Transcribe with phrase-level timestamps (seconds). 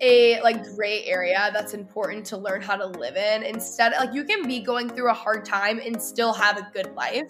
[0.00, 3.42] a like gray area that's important to learn how to live in.
[3.42, 6.94] Instead, like you can be going through a hard time and still have a good
[6.94, 7.28] life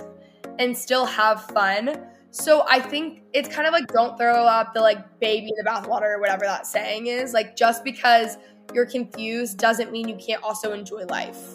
[0.58, 2.06] and still have fun.
[2.30, 5.68] So I think it's kind of like don't throw up the like baby in the
[5.68, 7.32] bathwater or whatever that saying is.
[7.32, 8.36] Like just because
[8.72, 11.54] you're confused doesn't mean you can't also enjoy life.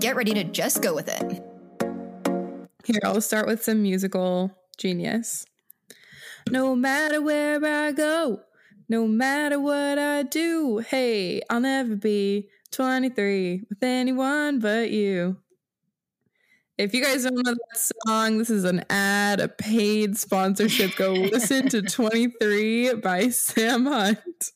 [0.00, 1.42] get ready to just go with it.
[2.84, 5.46] Here, I'll start with some musical genius.
[6.50, 8.40] No matter where I go,
[8.88, 15.38] no matter what I do, hey, I'll never be 23 with anyone but you.
[16.76, 20.96] If you guys don't know that song, this is an ad, a paid sponsorship.
[20.96, 24.52] Go listen to 23 by Sam Hunt.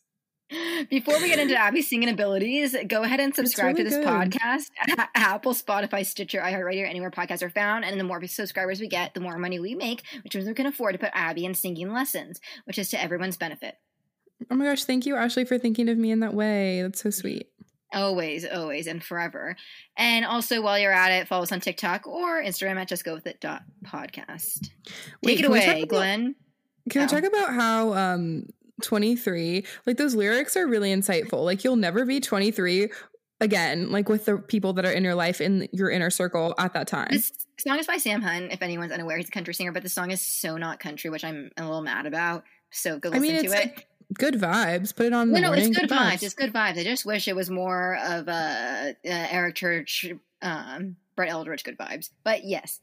[0.88, 4.06] Before we get into Abby's singing abilities, go ahead and subscribe really to this good.
[4.06, 4.70] podcast.
[5.14, 7.84] Apple, Spotify, Stitcher, iHeartRadio, anywhere podcasts are found.
[7.84, 10.66] And the more subscribers we get, the more money we make, which means we can
[10.66, 13.76] afford to put Abby in singing lessons, which is to everyone's benefit.
[14.50, 16.82] Oh my gosh, thank you, Ashley, for thinking of me in that way.
[16.82, 17.48] That's so sweet.
[17.92, 19.56] Always, always, and forever.
[19.96, 23.14] And also, while you're at it, follow us on TikTok or Instagram at Just Go
[23.14, 24.70] With It dot podcast.
[25.22, 26.34] Wait, Take it can we talk away, Glenn.
[26.90, 27.04] Can Oh.
[27.04, 28.46] we talk about how um
[28.82, 31.44] 23, like those lyrics are really insightful.
[31.44, 32.90] Like you'll never be 23
[33.40, 36.72] again, like with the people that are in your life in your inner circle at
[36.74, 37.08] that time.
[37.10, 38.52] This song is by Sam Hunt.
[38.52, 41.24] If anyone's unaware, he's a country singer, but the song is so not country, which
[41.24, 42.44] I'm a little mad about.
[42.70, 43.50] So go I listen mean, to it.
[43.50, 44.94] like good vibes.
[44.94, 45.28] Put it on.
[45.28, 46.22] No, the no, it's morning, good vibes.
[46.22, 46.78] It's good vibes.
[46.78, 50.06] I just wish it was more of a uh, Eric Church,
[50.42, 52.10] um, Brett Eldredge good vibes.
[52.24, 52.80] But yes,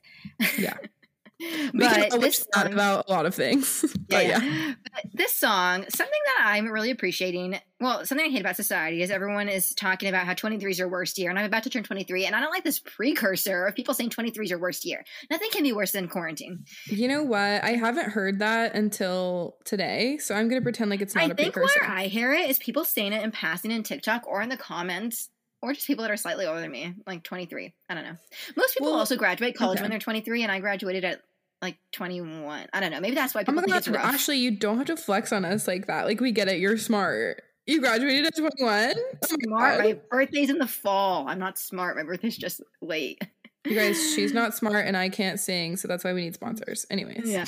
[0.57, 0.77] Yeah.
[1.73, 3.83] We but can this song, about a lot of things.
[4.09, 4.73] but yeah.
[4.83, 9.11] But this song, something that I'm really appreciating, well, something I hate about society is
[9.11, 11.83] everyone is talking about how 23 is your worst year, and I'm about to turn
[11.83, 15.03] 23, and I don't like this precursor of people saying 23 is your worst year.
[15.29, 16.63] Nothing can be worse than quarantine.
[16.85, 17.63] You know what?
[17.63, 21.33] I haven't heard that until today, so I'm gonna pretend like it's not I a
[21.35, 24.49] think where I hear it is people saying it in passing in TikTok or in
[24.49, 25.29] the comments,
[25.65, 27.73] or just people that are slightly older than me, like 23.
[27.89, 28.15] I don't know.
[28.55, 29.83] Most people Well, also graduate college okay.
[29.83, 31.21] when they're 23, and I graduated at
[31.61, 32.67] like 21.
[32.71, 32.99] I don't know.
[32.99, 34.05] Maybe that's why oh people my think it's rough.
[34.05, 36.05] Ashley, you don't have to flex on us like that.
[36.05, 36.59] Like we get it.
[36.59, 37.43] You're smart.
[37.65, 38.93] You graduated at 21.
[38.95, 39.79] Oh my smart.
[39.79, 41.27] My birthday's in the fall.
[41.27, 41.97] I'm not smart.
[41.97, 43.19] My birthday's just late.
[43.65, 46.85] You guys, she's not smart and I can't sing, so that's why we need sponsors.
[46.91, 47.23] Anyways.
[47.25, 47.45] Yeah.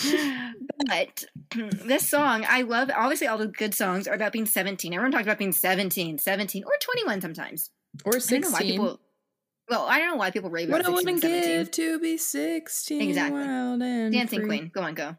[0.88, 1.26] But
[1.86, 2.90] this song, I love.
[2.96, 4.94] Obviously, all the good songs are about being 17.
[4.94, 7.70] Everyone talks about being 17, 17, or 21 sometimes.
[8.06, 8.72] Or I don't know why 16.
[8.72, 9.00] people.
[9.70, 11.58] Well, I don't know why people rave about What I 16 and wouldn't 17.
[11.60, 13.02] give to be 16.
[13.02, 13.42] Exactly.
[14.12, 14.48] Dancing free.
[14.48, 14.72] Queen.
[14.74, 15.18] Go on, go.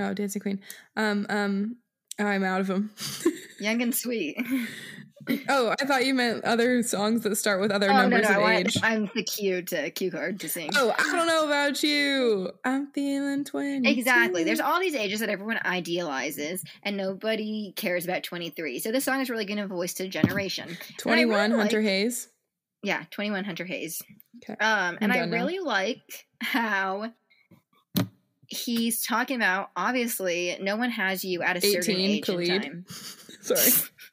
[0.00, 0.60] Oh, Dancing Queen.
[0.96, 1.76] Um, um,
[2.18, 2.90] I'm out of them.
[3.60, 4.36] Young and sweet.
[5.48, 8.34] oh, I thought you meant other songs that start with other oh numbers no, I
[8.36, 8.76] of want, age.
[8.82, 10.70] I'm the cue to cue card to sing.
[10.76, 12.50] Oh, I don't know about you.
[12.64, 13.90] I'm feeling 20.
[13.90, 14.44] Exactly.
[14.44, 18.78] There's all these ages that everyone idealizes, and nobody cares about 23.
[18.78, 20.76] So this song is really going to voice to generation.
[20.98, 22.28] 21 really Hunter like- Hayes.
[22.82, 24.02] Yeah, 21 Hunter Hayes.
[24.42, 24.54] Okay.
[24.64, 25.36] Um, and I done now.
[25.36, 27.12] really like how
[28.48, 32.50] he's talking about obviously no one has you at a certain 18, age Khalid.
[32.50, 32.84] and time.
[33.40, 33.70] Sorry.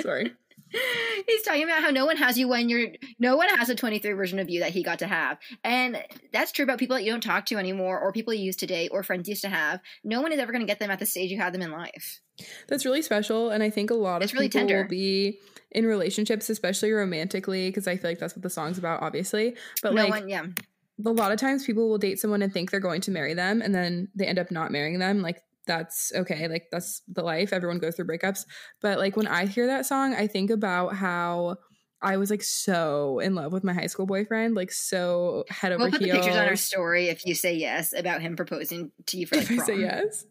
[0.00, 0.32] Sorry.
[1.26, 2.88] He's talking about how no one has you when you're
[3.18, 5.38] no one has a 23 version of you that he got to have.
[5.62, 8.58] And that's true about people that you don't talk to anymore or people you used
[8.60, 9.80] to date or friends used to have.
[10.02, 11.70] No one is ever going to get them at the stage you had them in
[11.70, 12.20] life.
[12.68, 13.50] That's really special.
[13.50, 14.82] And I think a lot of It's really people tender.
[14.82, 15.38] will be
[15.70, 19.56] in relationships, especially romantically, because I feel like that's what the song's about, obviously.
[19.82, 20.46] But no like one yeah.
[21.04, 23.62] a lot of times people will date someone and think they're going to marry them
[23.62, 25.22] and then they end up not marrying them.
[25.22, 26.48] Like that's okay.
[26.48, 27.52] Like that's the life.
[27.52, 28.46] Everyone goes through breakups.
[28.80, 31.56] But like when I hear that song, I think about how
[32.02, 35.84] I was like so in love with my high school boyfriend, like so head over
[35.84, 36.18] We'll put heels.
[36.18, 39.50] pictures on our story if you say yes about him proposing to you for like
[39.50, 40.24] if I say yes.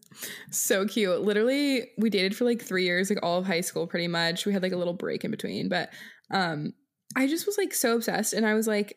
[0.52, 1.22] So cute.
[1.22, 4.46] Literally, we dated for like three years, like all of high school pretty much.
[4.46, 5.68] We had like a little break in between.
[5.70, 5.90] But
[6.32, 6.74] um
[7.16, 8.96] I just was like so obsessed and I was like,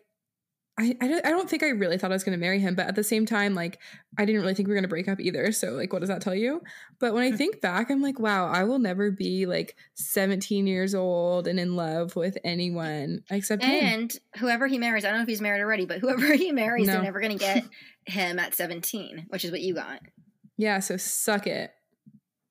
[0.79, 2.77] I, I, don't, I don't think I really thought I was going to marry him,
[2.77, 3.81] but at the same time, like,
[4.17, 5.51] I didn't really think we were going to break up either.
[5.51, 6.63] So, like, what does that tell you?
[7.01, 7.37] But when I mm.
[7.37, 11.75] think back, I'm like, wow, I will never be like 17 years old and in
[11.75, 13.85] love with anyone except him.
[13.85, 16.87] And whoever he marries, I don't know if he's married already, but whoever he marries,
[16.87, 16.95] No.
[16.95, 17.65] they're never going to get
[18.07, 20.01] him at 17, which is what you got.
[20.57, 21.73] Yeah, so suck it.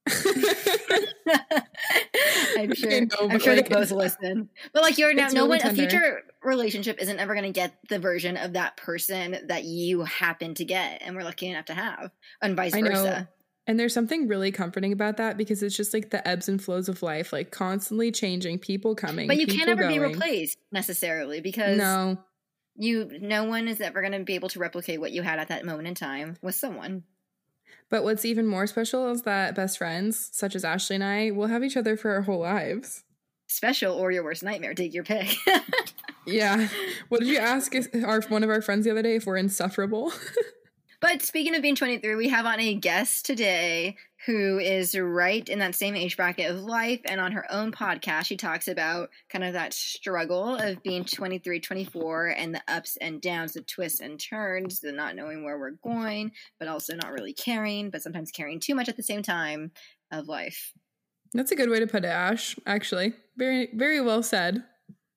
[2.58, 2.92] I'm sure.
[2.92, 4.50] I know, I'm sure like, they both listen.
[4.74, 5.68] But like you're now, no really one.
[5.68, 10.04] A future relationship isn't ever going to get the version of that person that you
[10.04, 12.12] happen to get, and we're lucky enough to have,
[12.42, 12.90] and vice I know.
[12.90, 13.30] versa.
[13.68, 16.88] And there's something really comforting about that because it's just like the ebbs and flows
[16.88, 19.28] of life, like constantly changing, people coming.
[19.28, 22.18] But you can't ever be replaced necessarily because No,
[22.78, 25.50] you no one is ever going to be able to replicate what you had at
[25.50, 27.04] that moment in time with someone.
[27.90, 31.48] But what's even more special is that best friends, such as Ashley and I, will
[31.48, 33.04] have each other for our whole lives.
[33.48, 34.74] Special or your worst nightmare.
[34.74, 35.36] Take your pick.
[36.28, 36.68] Yeah.
[37.08, 37.74] What did you ask
[38.04, 40.12] our one of our friends the other day if we're insufferable?
[41.00, 43.98] But speaking of being 23, we have on a guest today
[44.28, 47.00] who is right in that same age bracket of life.
[47.06, 51.62] And on her own podcast, she talks about kind of that struggle of being 23,
[51.62, 55.72] 24, and the ups and downs, the twists and turns, the not knowing where we're
[55.82, 59.72] going, but also not really caring, but sometimes caring too much at the same time
[60.12, 60.74] of life.
[61.34, 62.58] That's a good way to put it, Ash.
[62.66, 64.64] Actually, very very well said.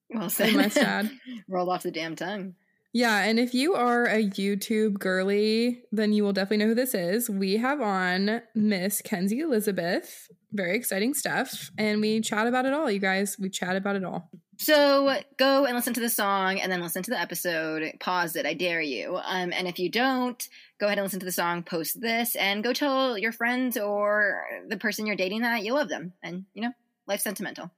[0.08, 0.54] Well I said.
[0.54, 1.10] must add.
[1.48, 2.54] Rolled off the damn tongue.
[2.92, 6.94] Yeah, and if you are a YouTube girly, then you will definitely know who this
[6.94, 7.30] is.
[7.30, 10.28] We have on Miss Kenzie Elizabeth.
[10.52, 11.70] Very exciting stuff.
[11.78, 13.36] And we chat about it all, you guys.
[13.38, 14.28] We chat about it all.
[14.58, 17.92] So go and listen to the song and then listen to the episode.
[18.00, 19.16] Pause it, I dare you.
[19.22, 20.46] Um, and if you don't,
[20.80, 24.42] go ahead and listen to the song, post this, and go tell your friends or
[24.68, 26.12] the person you're dating that you love them.
[26.24, 26.72] And, you know,
[27.06, 27.70] life's sentimental.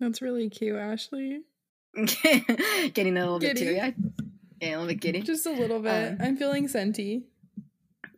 [0.00, 1.42] That's really cute, Ashley.
[1.94, 3.74] Getting a little bit Giddy.
[3.74, 3.94] teary
[4.64, 4.70] eyed.
[4.70, 5.22] Getting a little bit giddy.
[5.22, 6.12] Just a little bit.
[6.12, 7.24] Um, I'm feeling senti.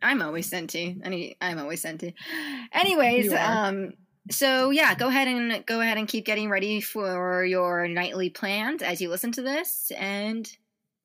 [0.01, 0.99] I'm always senti.
[1.03, 2.13] Any, I'm always senti.
[2.71, 3.93] Anyways, um,
[4.29, 8.81] so yeah, go ahead and go ahead and keep getting ready for your nightly plans
[8.81, 9.91] as you listen to this.
[9.97, 10.49] And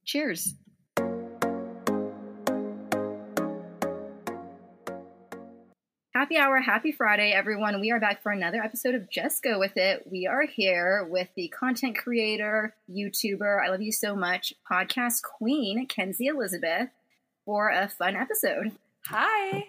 [0.05, 0.55] cheers.
[6.23, 7.81] Happy hour, happy Friday, everyone.
[7.81, 10.07] We are back for another episode of Just Go With It.
[10.09, 15.85] We are here with the content creator, YouTuber, I love you so much, podcast queen,
[15.89, 16.91] Kenzie Elizabeth,
[17.45, 18.71] for a fun episode.
[19.07, 19.65] Hi.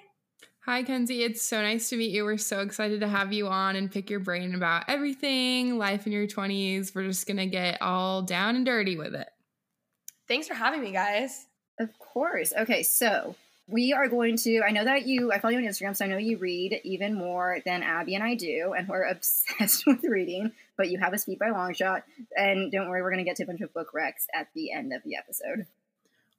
[0.65, 1.23] Hi, Kenzie.
[1.23, 2.23] It's so nice to meet you.
[2.23, 6.11] We're so excited to have you on and pick your brain about everything, life in
[6.11, 6.93] your 20s.
[6.93, 9.29] We're just going to get all down and dirty with it.
[10.27, 11.47] Thanks for having me, guys.
[11.79, 12.53] Of course.
[12.55, 13.35] Okay, so
[13.67, 14.61] we are going to.
[14.61, 15.31] I know that you.
[15.31, 18.23] I follow you on Instagram, so I know you read even more than Abby and
[18.23, 20.51] I do, and we're obsessed with reading.
[20.77, 22.03] But you have a speed by a long shot,
[22.35, 24.71] and don't worry, we're going to get to a bunch of book recs at the
[24.71, 25.67] end of the episode.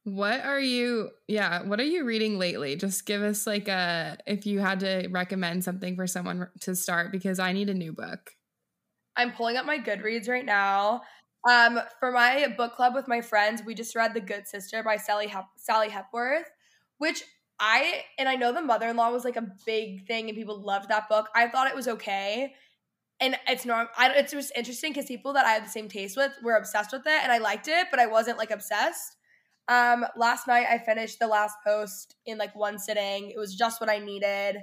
[0.04, 2.76] What are you, yeah, what are you reading lately?
[2.76, 7.10] Just give us like a, if you had to recommend something for someone to start,
[7.10, 8.32] because I need a new book.
[9.16, 11.02] I'm pulling up my Goodreads right now.
[11.48, 14.96] Um, for my book club with my friends, we just read The Good Sister by
[14.96, 16.50] Sally Hep- Sally Hepworth,
[17.04, 17.22] which
[17.60, 21.06] I and I know the mother-in-law was like a big thing and people loved that
[21.06, 21.28] book.
[21.34, 22.54] I thought it was okay.
[23.20, 23.88] And it's normal.
[23.98, 26.92] I it's just interesting because people that I had the same taste with were obsessed
[26.92, 29.16] with it and I liked it, but I wasn't like obsessed.
[29.68, 33.30] Um, last night I finished the last post in like one sitting.
[33.30, 34.56] It was just what I needed.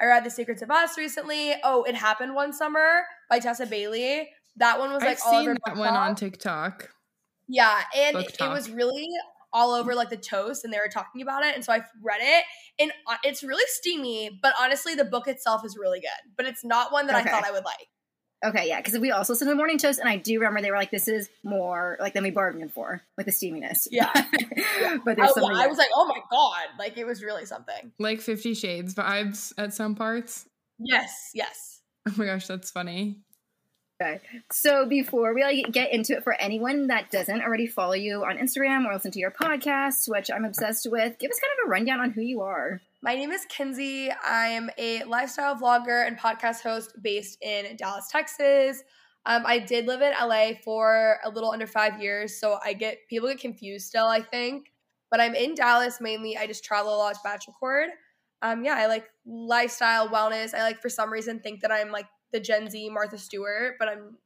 [0.00, 1.54] I read The Secrets of Us recently.
[1.64, 4.28] Oh, It Happened One Summer by Tessa Bailey.
[4.56, 6.90] That one was like I've all seen over that one on TikTok.
[7.48, 9.08] Yeah, and it was really
[9.52, 12.20] all over like the toast, and they were talking about it, and so I read
[12.20, 12.44] it,
[12.78, 12.92] and
[13.24, 14.38] it's really steamy.
[14.42, 17.28] But honestly, the book itself is really good, but it's not one that Okay.
[17.28, 17.88] I thought I would like.
[18.44, 20.70] Okay, yeah, because we also listened to the morning toast, and I do remember they
[20.72, 24.10] were like, "This is more like than we bargained for, with the steaminess." Yeah.
[25.04, 25.56] but there's Oh, something.
[25.56, 27.92] I was like, oh my god, like it was really something.
[28.00, 30.46] Like Fifty Shades vibes at some parts.
[30.80, 31.82] Yes, yes.
[32.08, 33.20] Oh my gosh, that's funny.
[34.50, 38.38] So before we like get into it, for anyone that doesn't already follow you on
[38.38, 41.70] Instagram or listen to your podcast, which I'm obsessed with, give us kind of a
[41.70, 42.80] rundown on who you are.
[43.02, 44.10] My name is Kenzie.
[44.10, 48.82] I am a lifestyle vlogger and podcast host based in Dallas, Texas.
[49.26, 52.98] Um, I did live in LA for a little under five years, so I get
[53.08, 54.06] people get confused still.
[54.06, 54.72] I think,
[55.10, 56.36] but I'm in Dallas mainly.
[56.36, 57.90] I just travel a lot to batch record.
[58.42, 60.54] Um, yeah, I like lifestyle wellness.
[60.54, 63.88] I like for some reason think that I'm like the Gen Z Martha Stewart, but
[63.88, 64.16] I'm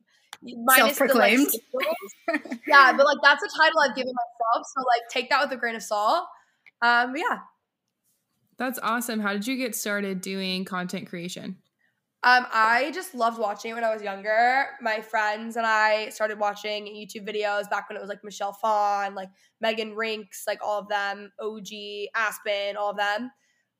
[0.42, 1.48] minus the, like, Self-proclaimed.
[1.48, 2.58] skills.
[2.66, 5.56] yeah, but like that's a title I've given myself, so like take that with a
[5.56, 6.26] grain of salt.
[6.82, 7.38] Um, yeah.
[8.58, 9.20] That's awesome.
[9.20, 11.56] How did you get started doing content creation?
[12.22, 14.66] Um, I just loved watching it when I was younger.
[14.80, 19.14] My friends and I started watching YouTube videos back when it was like Michelle Phan,
[19.14, 19.28] like
[19.62, 23.30] Meghan Rienks, like all of them, OG, Aspyn, all of them.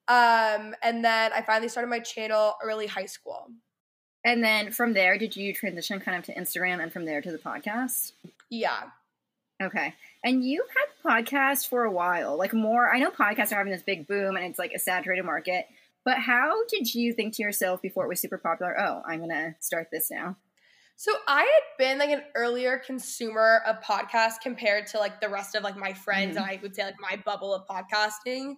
[0.09, 3.49] Um, and then I finally started my channel early high school.
[4.27, 7.31] And then from there, did you transition kind of to Instagram and from there to
[7.31, 8.11] the podcast?
[8.51, 8.83] Yeah.
[9.63, 9.95] Okay.
[10.25, 12.93] And you've had podcast for a while, like more.
[12.93, 15.67] I know podcasts are having this big boom and it's like a saturated market.
[16.05, 18.79] But how did you think to yourself before it was super popular?
[18.79, 20.37] Oh, I'm gonna start this now.
[20.97, 25.55] So I had been like an earlier consumer of podcasts compared to like the rest
[25.55, 26.41] of like my friends Mhm.
[26.43, 28.57] and I would say like my bubble of podcasting.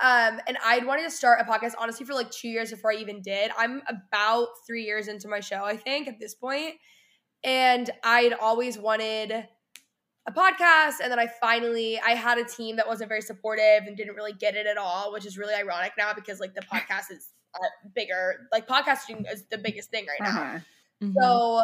[0.00, 2.96] Um, and I'd wanted to start a podcast honestly for like two years before I
[2.96, 3.50] even did.
[3.56, 6.74] I'm about three years into my show, I think, at this point.
[7.44, 9.46] And I'd always wanted
[10.26, 13.96] a podcast and then I finally I had a team that wasn't very supportive and
[13.96, 17.10] didn't really get it at all, which is really ironic now because like the podcast
[17.10, 17.58] is uh,
[17.94, 18.48] bigger.
[18.50, 20.42] Like podcasting is the biggest thing right now.
[20.42, 20.58] Uh-huh.
[21.02, 21.14] Mhm.
[21.20, 21.62] So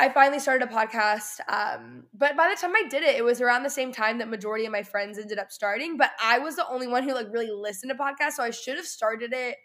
[0.00, 1.40] I finally started a podcast.
[1.48, 4.28] Um, but by the time I did it, it was around the same time that
[4.28, 5.96] majority of my friends ended up starting.
[5.98, 8.76] But I was the only one who like really listened to podcasts, so I should
[8.76, 9.56] have started it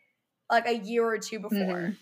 [0.51, 1.57] like a year or two before.
[1.57, 1.97] Mhm.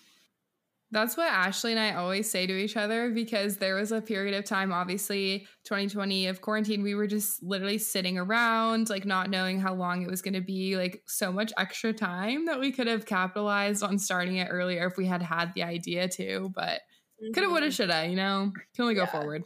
[0.92, 4.36] That's what Ashley and I always say to each other because there was a period
[4.36, 9.60] of time, obviously 2020 of quarantine, we were just literally sitting around, like not knowing
[9.60, 12.86] how long it was going to be, like so much extra time that we could
[12.86, 16.82] have capitalized on starting it earlier if we had had the idea to, but
[17.34, 17.74] coulda, woulda, Mhm.
[17.76, 19.12] shoulda, you know, can only go Yeah.
[19.12, 19.44] forward.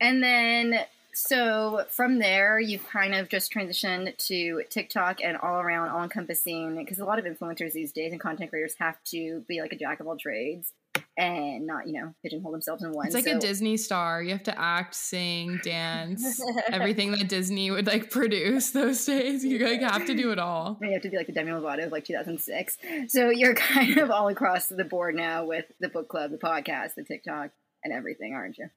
[0.00, 5.88] And then, so from there, you've kind of just transitioned to TikTok and all around,
[5.90, 9.60] all encompassing, because a lot of influencers these days and content creators have to be
[9.60, 10.72] like a jack of all trades
[11.16, 13.06] and not, you know, pigeonhole themselves in one.
[13.06, 14.22] It's like So- a Disney star.
[14.22, 19.44] You have to act, sing, dance, everything that Disney would like produce those days.
[19.44, 20.78] You like have to do it all.
[20.90, 22.78] You have to be like the Demi Lovato of like 2006.
[23.08, 26.94] So you're kind of all across the board now with the book club, the podcast,
[26.96, 27.50] the TikTok,
[27.84, 28.68] and everything, aren't you?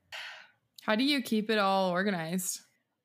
[0.81, 2.59] How do you keep it all organized?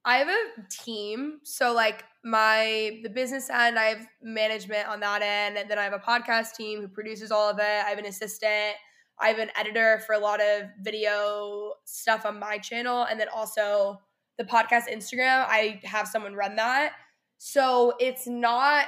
[0.04, 1.38] I have a team.
[1.44, 5.84] So like my the business end, I have management on that end, and then I
[5.84, 7.62] have a podcast team who produces all of it.
[7.62, 8.74] I have an assistant.
[9.20, 13.28] I have an editor for a lot of video stuff on my channel, and then
[13.34, 14.00] also
[14.38, 15.44] the podcast Instagram.
[15.48, 16.92] I have someone run that.
[17.38, 18.86] So it's not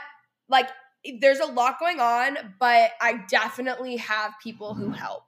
[0.49, 0.69] like
[1.21, 5.25] there's a lot going on, but I definitely have people who help.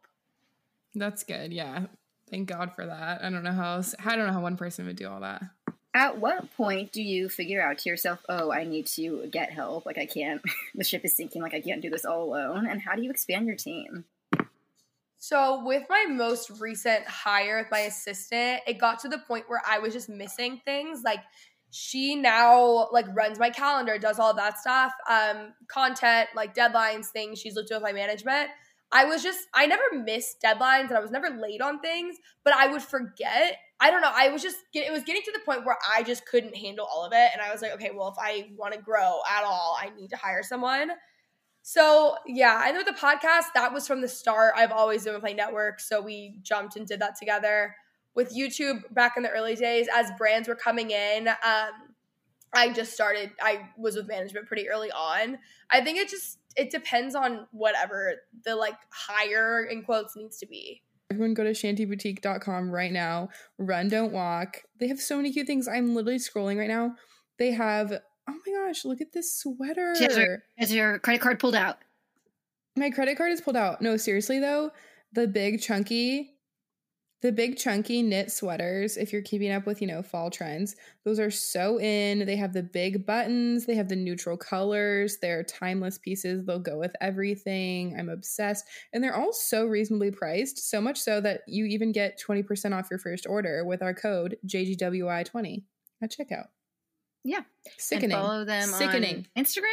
[0.94, 1.52] That's good.
[1.52, 1.86] Yeah.
[2.30, 3.22] Thank God for that.
[3.22, 5.42] I don't know how else, I don't know how one person would do all that.
[5.94, 9.84] At what point do you figure out to yourself, oh, I need to get help?
[9.84, 10.40] Like, I can't,
[10.74, 12.66] the ship is sinking, like, I can't do this all alone?
[12.66, 14.06] And how do you expand your team?
[15.22, 19.62] So with my most recent hire with my assistant, it got to the point where
[19.64, 21.02] I was just missing things.
[21.04, 21.20] Like
[21.70, 27.38] she now like runs my calendar, does all that stuff, um, content, like deadlines, things.
[27.38, 28.48] She's looked with my management.
[28.90, 32.52] I was just I never missed deadlines and I was never late on things, but
[32.54, 33.58] I would forget.
[33.78, 34.12] I don't know.
[34.12, 37.04] I was just it was getting to the point where I just couldn't handle all
[37.04, 39.78] of it, and I was like, okay, well, if I want to grow at all,
[39.80, 40.90] I need to hire someone.
[41.62, 44.54] So yeah, I know the podcast that was from the start.
[44.56, 47.74] I've always been with my network, so we jumped and did that together.
[48.14, 51.70] With YouTube back in the early days, as brands were coming in, um,
[52.52, 53.30] I just started.
[53.40, 55.38] I was with management pretty early on.
[55.70, 58.14] I think it just it depends on whatever
[58.44, 60.82] the like higher in quotes needs to be.
[61.10, 63.28] Everyone go to shantyboutique.com right now.
[63.58, 64.62] Run, don't walk.
[64.80, 65.68] They have so many cute things.
[65.68, 66.94] I'm literally scrolling right now.
[67.38, 69.94] They have, oh my gosh, look at this sweater.
[69.98, 71.78] Has her- Has your credit card pulled out?
[72.76, 73.82] My credit card is pulled out.
[73.82, 74.70] No, seriously though,
[75.12, 76.30] the big chunky,
[77.20, 80.74] the big chunky knit sweaters, if you're keeping up with, you know, fall trends,
[81.04, 82.24] those are so in.
[82.24, 86.44] They have the big buttons, they have the neutral colors, they're timeless pieces.
[86.46, 87.94] They'll go with everything.
[87.98, 88.64] I'm obsessed.
[88.92, 92.88] And they're all so reasonably priced, so much so that you even get 20% off
[92.90, 95.62] your first order with our code JGWI20
[96.02, 96.46] at checkout.
[97.24, 97.42] Yeah.
[97.78, 98.12] Sickening.
[98.12, 99.26] And follow them Sickening.
[99.36, 99.64] on Instagram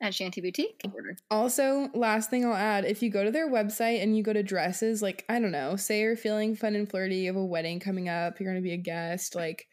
[0.00, 0.82] at Shanty Boutique.
[1.30, 4.42] Also, last thing I'll add if you go to their website and you go to
[4.42, 7.80] dresses, like, I don't know, say you're feeling fun and flirty, you have a wedding
[7.80, 9.66] coming up, you're going to be a guest, like,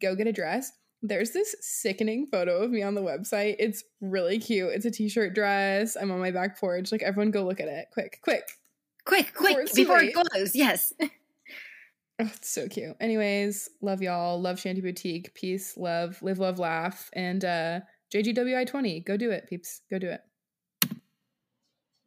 [0.00, 0.72] go get a dress.
[1.04, 3.56] There's this sickening photo of me on the website.
[3.58, 4.70] It's really cute.
[4.72, 5.96] It's a t shirt dress.
[6.00, 6.92] I'm on my back porch.
[6.92, 7.86] Like, everyone go look at it.
[7.92, 8.44] Quick, quick.
[9.04, 10.54] Quick, quick, too before it goes.
[10.54, 10.92] Yes.
[12.18, 12.96] Oh, it's so cute.
[13.00, 14.40] Anyways, love y'all.
[14.40, 15.34] Love Shanty Boutique.
[15.34, 17.10] Peace, love, live, love, laugh.
[17.12, 17.80] And uh
[18.12, 19.04] JGWI20.
[19.04, 19.80] Go do it, peeps.
[19.90, 20.20] Go do it.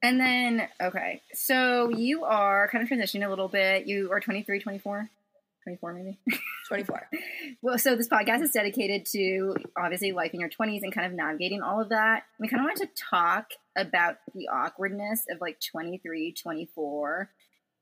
[0.03, 3.87] And then, okay, so you are kind of transitioning a little bit.
[3.87, 5.09] You are 23, 24?
[5.63, 6.19] 24 maybe?
[6.67, 7.09] 24.
[7.63, 11.13] Well, so this podcast is dedicated to obviously life in your 20s and kind of
[11.13, 12.25] navigating all of that.
[12.39, 17.31] We kind of wanted to talk about the awkwardness of like 23, 24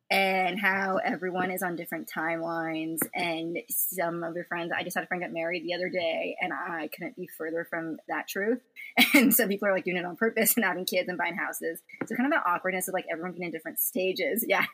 [0.09, 2.99] and how everyone is on different timelines.
[3.15, 6.35] And some of your friends, I just had a friend get married the other day
[6.41, 8.59] and I couldn't be further from that truth.
[9.15, 11.81] And some people are like doing it on purpose and having kids and buying houses.
[12.05, 14.45] So kind of that awkwardness of like everyone being in different stages.
[14.53, 14.65] Yeah.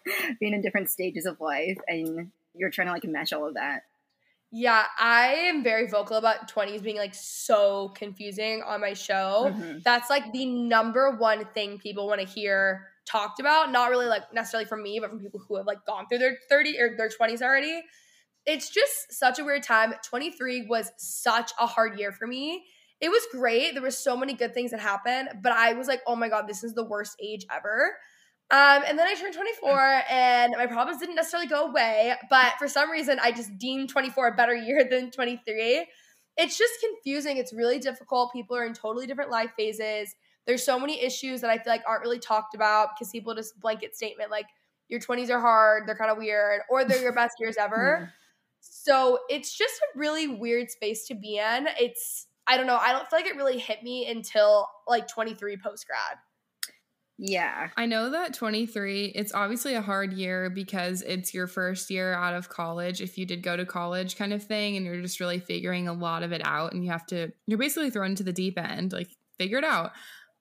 [0.41, 3.83] Being in different stages of life and you're trying to like mesh all of that.
[4.51, 9.53] Yeah, I am very vocal about 20s being like so confusing on my show.
[9.55, 9.83] Mhm.
[9.83, 14.33] That's like the number one thing people want to hear talked about, not really like
[14.33, 17.09] necessarily from me, but from people who have like gone through their 30 or their
[17.09, 17.81] 20s already.
[18.45, 19.93] It's just such a weird time.
[20.03, 22.63] 23 was such a hard year for me.
[23.01, 23.73] It was great.
[23.73, 26.47] There were so many good things that happened, but I was like, oh my God,
[26.47, 27.95] this is the worst age ever.
[28.51, 32.67] Um, and then I turned 24 and my problems didn't necessarily go away, but for
[32.67, 35.87] some reason I just deemed 24 a better year than 23.
[36.35, 37.37] It's just confusing.
[37.37, 38.33] It's really difficult.
[38.33, 40.15] People are in totally different life phases.
[40.49, 43.59] There's so many issues that I feel like aren't really talked about because people just
[43.59, 44.47] blanket statement like
[44.87, 48.11] your 20s are hard, they're kind of weird, or they're your best years ever.
[48.59, 51.67] So it's just a really weird space to be in.
[51.79, 52.77] It's I don't know.
[52.77, 56.17] I don't feel like it really hit me until like 23 post grad.
[57.19, 57.67] Yeah.
[57.77, 62.33] I know that 23, it's obviously a hard year because it's your first year out
[62.33, 65.37] of college, if you did go to college kind of thing, and you're just really
[65.37, 68.33] figuring a lot of it out, and you have to, you're basically thrown into the
[68.33, 69.91] deep end, like figure it out.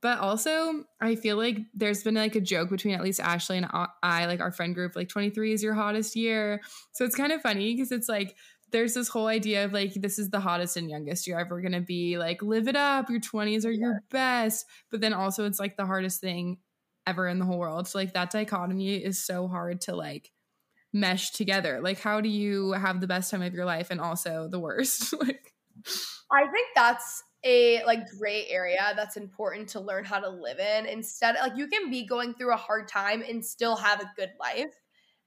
[0.01, 3.67] But also, I feel like there's been like a joke between at least Ashley and
[4.03, 6.61] I, like our friend group, like 23 is your hottest year.
[6.93, 8.37] So it's kind of funny because it's like,
[8.71, 11.81] there's this whole idea of like this is the hottest and youngest you're ever gonna
[11.81, 12.19] be.
[12.19, 13.09] Like live it up.
[13.11, 14.67] Your 20s are your best.
[14.91, 16.59] But then also it's like the hardest thing
[17.07, 17.89] ever in the whole world.
[17.89, 20.31] So like that dichotomy is so hard to like
[20.93, 21.81] mesh together.
[21.83, 25.15] Like how do you have the best time of your life and also the worst?
[25.23, 25.55] Like
[26.33, 30.87] i think that's a like gray area that's important to learn how to live in
[30.87, 34.31] instead like you can be going through a hard time and still have a good
[34.41, 34.75] life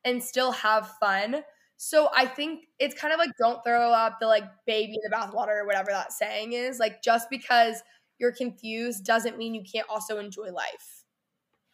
[0.04, 1.44] and still have fun.
[1.78, 5.16] So i think it's kind of like don't throw up the like baby in the
[5.16, 7.82] bathwater or whatever that saying is like just because
[8.20, 11.04] you're confused doesn't mean you can't also enjoy life.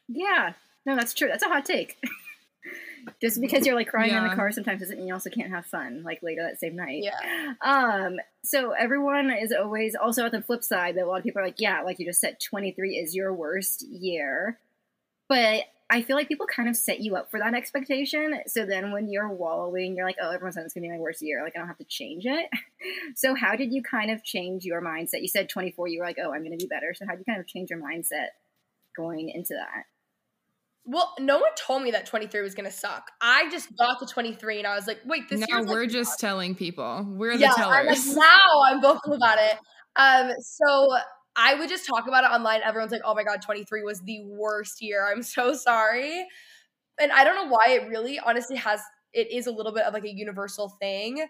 [0.07, 0.53] Yeah.
[0.85, 1.27] No that's true.
[1.27, 1.97] That's a hot take
[3.21, 4.23] just because you're like crying Yeah.
[4.23, 6.75] in the car sometimes doesn't mean you also can't have fun like later that same
[6.75, 11.17] night yeah Um, so everyone is always also at the flip side that a lot
[11.19, 14.59] of people are like, yeah, like you just said, 23 is your worst year.
[15.29, 18.41] But I feel like people kind of set you up for that expectation.
[18.47, 21.21] So then when you're wallowing, you're like, oh, everyone said it's gonna be my worst
[21.21, 21.41] year.
[21.43, 22.49] Like I don't have to change it.
[23.15, 25.21] so how did you kind of change your mindset?
[25.21, 26.93] You said 24, you were like, oh, I'm gonna be better.
[26.93, 28.27] So how did you kind of change your mindset
[28.95, 29.85] going into that?
[30.87, 34.59] Well no one told me that 23 was gonna suck i just got to 23
[34.59, 37.41] and i was like wait this now year's we're like, just telling people we're the
[37.41, 39.57] yeah, I'm like, tellers now I'm vocal about it.
[39.97, 40.95] Um, so
[41.35, 42.61] I would just talk about it online.
[42.63, 45.07] Everyone's like, "Oh my god, 23 was the worst year.
[45.11, 46.25] I'm so sorry."
[46.99, 48.81] And I don't know why it really, honestly, has
[49.13, 51.25] it is a little bit of like a universal thing,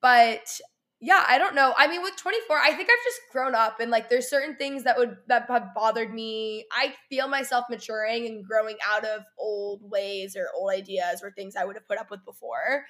[0.00, 0.60] but
[1.04, 1.74] yeah, I don't know.
[1.76, 4.84] I mean, with 24, I think I've just grown up and like there's certain things
[4.84, 6.64] that would that have bothered me.
[6.72, 11.56] I feel myself maturing and growing out of old ways or old ideas or things
[11.56, 12.86] I would have put up with before.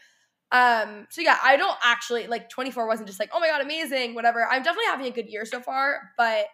[0.52, 4.14] Um, so yeah, I don't actually like 24 wasn't just like, oh my god, amazing,
[4.14, 4.46] whatever.
[4.48, 6.46] I'm definitely having a good year so far, but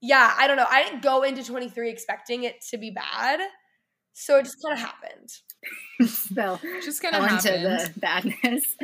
[0.00, 0.66] yeah, I don't know.
[0.68, 3.40] I didn't go into 23 expecting it to be bad.
[4.14, 5.30] So it just kind of happened.
[6.10, 8.76] so just kind of on happened the badness.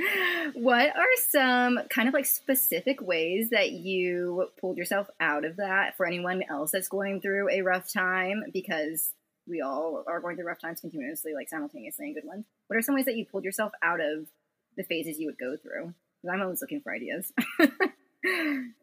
[0.55, 5.97] What are some kind of like specific ways that you pulled yourself out of that
[5.97, 8.45] for anyone else that's going through a rough time?
[8.53, 9.13] Because
[9.47, 12.45] we all are going through rough times continuously, like simultaneously and good ones.
[12.69, 14.29] What are some ways that you pulled yourself out of
[14.77, 15.95] the phases you would go through?
[16.23, 17.33] 'Cause I'm always looking for ideas.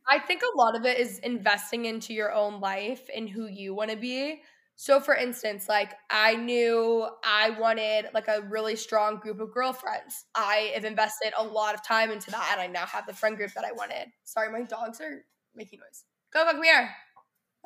[0.08, 3.73] I think a lot of it is investing into your own life and who you
[3.73, 4.41] want to be.
[4.75, 10.25] So for instance, like I knew I wanted like a really strong group of girlfriends.
[10.35, 13.38] I have invested a lot of time into that and I now have the friend
[13.38, 14.07] group that I wanted.
[14.25, 15.23] Sorry, my dogs are
[15.55, 16.03] making noise.
[16.33, 16.89] Go, go, come here.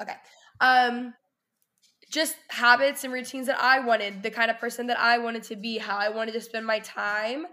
[0.02, 0.16] Okay.
[0.62, 1.14] Um
[2.12, 5.56] just habits and routines that I wanted, the kind of person that I wanted to
[5.56, 7.46] be, how I wanted to spend my time.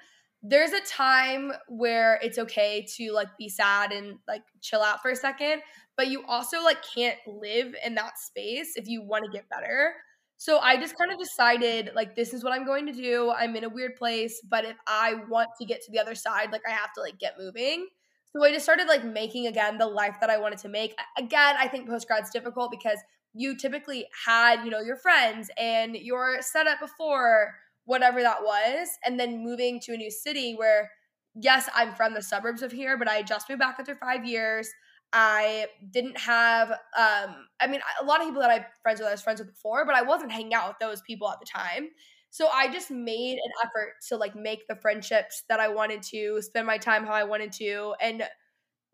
[0.49, 5.11] There's a time where it's okay to like be sad and like chill out for
[5.11, 5.63] a second,
[5.97, 9.95] but you also like can't live in that space if you want to get better.
[10.37, 13.33] So I just kind of decided like this is what I'm going to do.
[13.37, 16.53] I'm in a weird place, but if I want to get to the other side,
[16.53, 17.89] like I have to like get moving.
[18.33, 20.95] So I just started like making again the life that I wanted to make.
[21.17, 22.99] Again, I think post grad's difficult because
[23.33, 27.55] you typically had, you know, your friends and your setup before
[27.87, 30.91] whatever that was, and then moving to a new city where
[31.35, 34.69] yes, I'm from the suburbs of here, but I just moved back after 5 years.
[35.13, 39.13] I didn't have um I mean a lot of people that I friends with I
[39.13, 41.89] was friends with before, but I wasn't hanging out with those people at the time.
[42.31, 46.43] So I just made an effort to like make the friendships that I wanted to,
[46.43, 48.25] spend my time how I wanted to and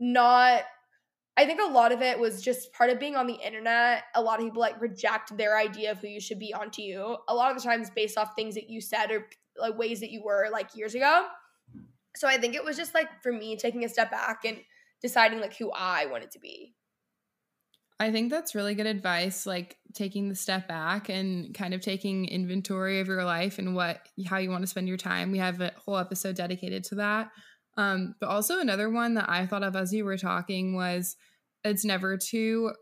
[0.00, 0.64] not
[1.36, 4.04] I think a lot of it was just part of being on the internet.
[4.14, 7.16] A lot of people like reject their idea of who you should be onto you.
[7.28, 9.26] A lot of the times based off things that you said or
[9.58, 11.26] like ways that you were like years ago.
[12.16, 14.58] So I think it was just like for me taking a step back and
[15.00, 16.74] deciding like who I wanted to be.
[17.98, 22.26] I think that's really good advice, like taking the step back and kind of taking
[22.26, 25.30] inventory of your life and what how you want to spend your time.
[25.30, 27.30] We have a whole episode dedicated to that.
[27.76, 31.16] Um, but also another one that I thought of as you were talking was
[31.64, 32.72] it's never too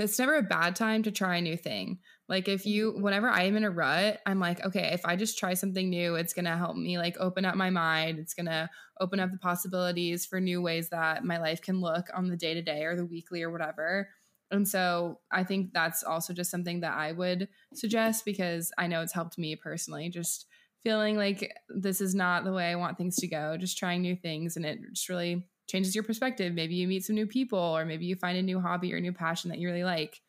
[0.00, 1.98] it's never a bad time to try a new thing.
[2.28, 5.38] Like if you whenever I am in a rut, I'm like, okay, if I just
[5.38, 8.18] try something new, it's going to help me like open up my mind.
[8.18, 8.68] It's going to
[9.00, 12.54] open up the possibilities for new ways that my life can look on the day
[12.54, 14.08] to day or the weekly or whatever.
[14.50, 19.02] And so I think that's also just something that I would suggest because I know
[19.02, 20.08] it's helped me personally.
[20.08, 20.46] Just
[20.84, 24.14] feeling like this is not the way I want things to go, just trying new
[24.14, 24.56] things.
[24.56, 26.52] And it just really changes your perspective.
[26.52, 29.12] Maybe you meet some new people, or maybe you find a new hobby or new
[29.12, 30.20] passion that you really like.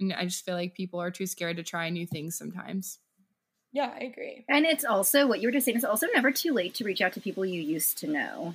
[0.00, 2.98] And I just feel like people are too scared to try new things sometimes.
[3.72, 4.44] Yeah, I agree.
[4.48, 7.02] And it's also what you were just saying, it's also never too late to reach
[7.02, 8.54] out to people you used to know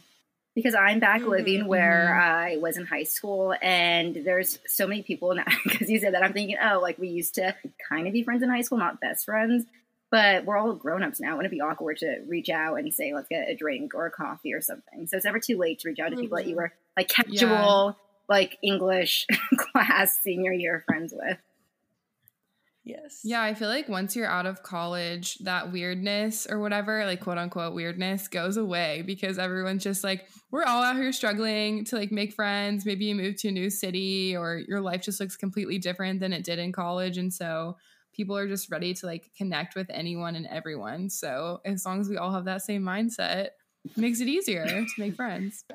[0.56, 2.58] because I'm back mm-hmm, living where mm-hmm.
[2.58, 5.46] I was in high school, and there's so many people now.
[5.64, 7.56] Because you said that, I'm thinking, oh, like we used to
[7.90, 9.66] kind of be friends in high school, not best friends,
[10.14, 11.36] but we're all grown ups now.
[11.36, 14.12] Wouldn't it be awkward to reach out and say, let's get a drink or a
[14.12, 15.08] coffee or something?
[15.08, 16.22] So it's never too late to reach out to mm-hmm.
[16.22, 16.66] people that you mm-hmm.
[16.66, 17.92] were like casual, yeah.
[18.30, 19.26] like English
[19.58, 21.40] class senior year friends with.
[22.84, 23.22] Yes.
[23.24, 27.40] Yeah, I feel like once you're out of college, that weirdness or whatever, like quote
[27.40, 32.12] unquote weirdness, goes away because everyone's just like, we're all out here struggling to like
[32.12, 32.86] make friends.
[32.86, 36.34] Maybe you move to a new city or your life just looks completely different than
[36.34, 37.18] it did in college.
[37.18, 37.78] And so
[38.14, 41.10] people are just ready to like connect with anyone and everyone.
[41.10, 43.50] So as long as we all have that same mindset,
[43.98, 45.66] makes it easier to make friends.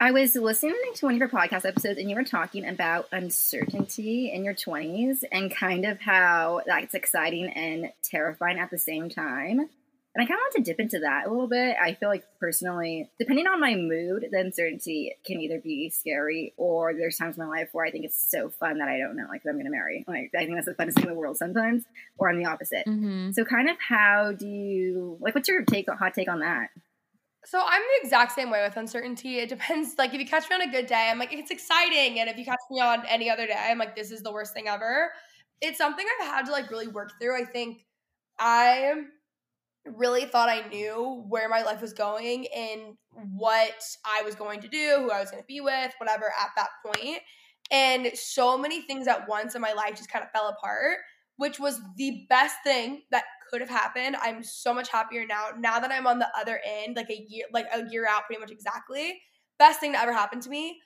[0.00, 4.30] I was listening to one of your podcast episodes and you were talking about uncertainty
[4.32, 9.68] in your 20s and kind of how that's exciting and terrifying at the same time.
[10.14, 11.76] And I kind of want to dip into that a little bit.
[11.80, 16.94] I feel like personally, depending on my mood, the uncertainty can either be scary or
[16.94, 19.26] there's times in my life where I think it's so fun that I don't know,
[19.28, 20.04] like, I'm going to marry.
[20.08, 21.84] Like, I think that's the funnest thing in the world sometimes,
[22.16, 22.86] or I'm the opposite.
[22.86, 23.32] Mm-hmm.
[23.32, 26.70] So, kind of how do you, like, what's your take, on hot take on that?
[27.44, 29.38] So I'm the exact same way with uncertainty.
[29.38, 29.94] It depends.
[29.96, 32.36] Like if you catch me on a good day, I'm like it's exciting, and if
[32.36, 35.12] you catch me on any other day, I'm like this is the worst thing ever.
[35.62, 37.40] It's something I've had to like really work through.
[37.40, 37.86] I think
[38.38, 38.92] I
[39.84, 42.94] really thought I knew where my life was going and
[43.36, 46.50] what I was going to do, who I was going to be with, whatever at
[46.56, 47.20] that point.
[47.70, 50.98] And so many things at once in my life just kind of fell apart,
[51.36, 54.16] which was the best thing that could have happened.
[54.20, 55.48] I'm so much happier now.
[55.58, 58.40] Now that I'm on the other end, like a year, like a year out, pretty
[58.40, 59.20] much exactly.
[59.58, 60.78] Best thing to ever happen to me.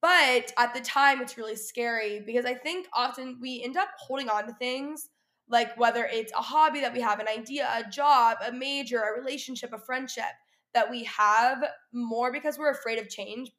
[0.00, 4.28] But at the time, it's really scary because I think often we end up holding
[4.28, 5.08] on to things
[5.48, 9.18] like whether it's a hobby that we have, an idea, a job, a major, a
[9.18, 10.24] relationship, a friendship
[10.72, 13.50] that we have more because we're afraid of change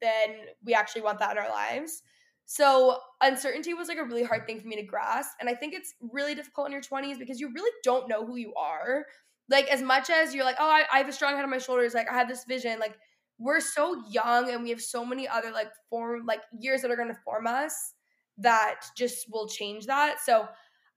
[0.00, 2.02] than we actually want that in our lives.
[2.46, 5.30] So uncertainty was like a really hard thing for me to grasp.
[5.40, 8.36] And I think it's really difficult in your 20s because you really don't know who
[8.36, 9.06] you are.
[9.48, 11.58] Like as much as you're like, oh, I, I have a strong head on my
[11.58, 12.96] shoulders, like I have this vision, like
[13.38, 16.96] we're so young and we have so many other like form like years that are
[16.96, 17.94] gonna form us
[18.38, 20.20] that just will change that.
[20.20, 20.48] So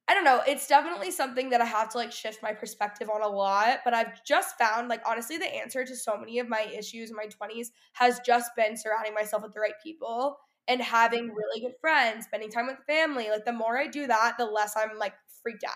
[0.09, 0.41] I don't know.
[0.47, 3.79] It's definitely something that I have to like shift my perspective on a lot.
[3.83, 7.15] But I've just found, like, honestly, the answer to so many of my issues in
[7.15, 11.35] my 20s has just been surrounding myself with the right people and having mm-hmm.
[11.35, 13.29] really good friends, spending time with family.
[13.29, 15.73] Like the more I do that, the less I'm like freaked out.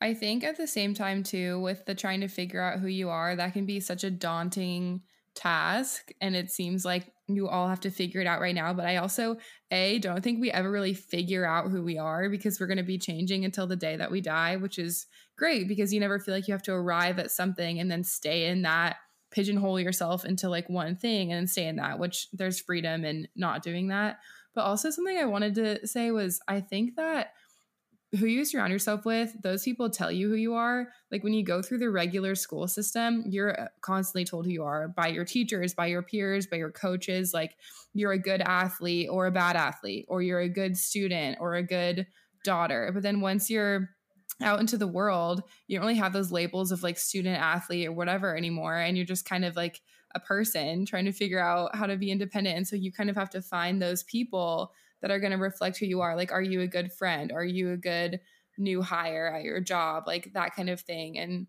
[0.00, 3.08] I think at the same time too with the trying to figure out who you
[3.10, 5.02] are, that can be such a daunting
[5.34, 8.84] task and it seems like you all have to figure it out right now, but
[8.84, 9.36] I also
[9.70, 12.82] a don't think we ever really figure out who we are because we're going to
[12.82, 15.06] be changing until the day that we die, which is
[15.38, 18.46] great because you never feel like you have to arrive at something and then stay
[18.46, 18.96] in that
[19.30, 23.26] pigeonhole yourself into like one thing and then stay in that, which there's freedom in
[23.34, 24.18] not doing that.
[24.54, 27.32] But also, something I wanted to say was I think that
[28.18, 30.88] who you surround yourself with, those people tell you who you are.
[31.10, 34.64] Like when you go through the regular school system, you're uh, constantly told who you
[34.64, 37.32] are by your teachers, by your peers, by your coaches.
[37.32, 37.56] Like
[37.94, 41.62] you're a good athlete or a bad athlete, or you're a good student or a
[41.62, 42.06] good
[42.44, 42.90] daughter.
[42.92, 43.88] But then once you're
[44.42, 47.92] out into the world, you don't really have those labels of like student athlete or
[47.92, 48.76] whatever anymore.
[48.76, 49.80] And you're just kind of like
[50.14, 52.56] a person trying to figure out how to be independent.
[52.56, 55.78] And so you kind of have to find those people that are going to reflect
[55.78, 56.16] who you are.
[56.16, 57.32] Like, are you a good friend?
[57.32, 58.20] Are you a good
[58.56, 60.04] new hire at your job?
[60.06, 61.18] Like that kind of thing.
[61.18, 61.46] And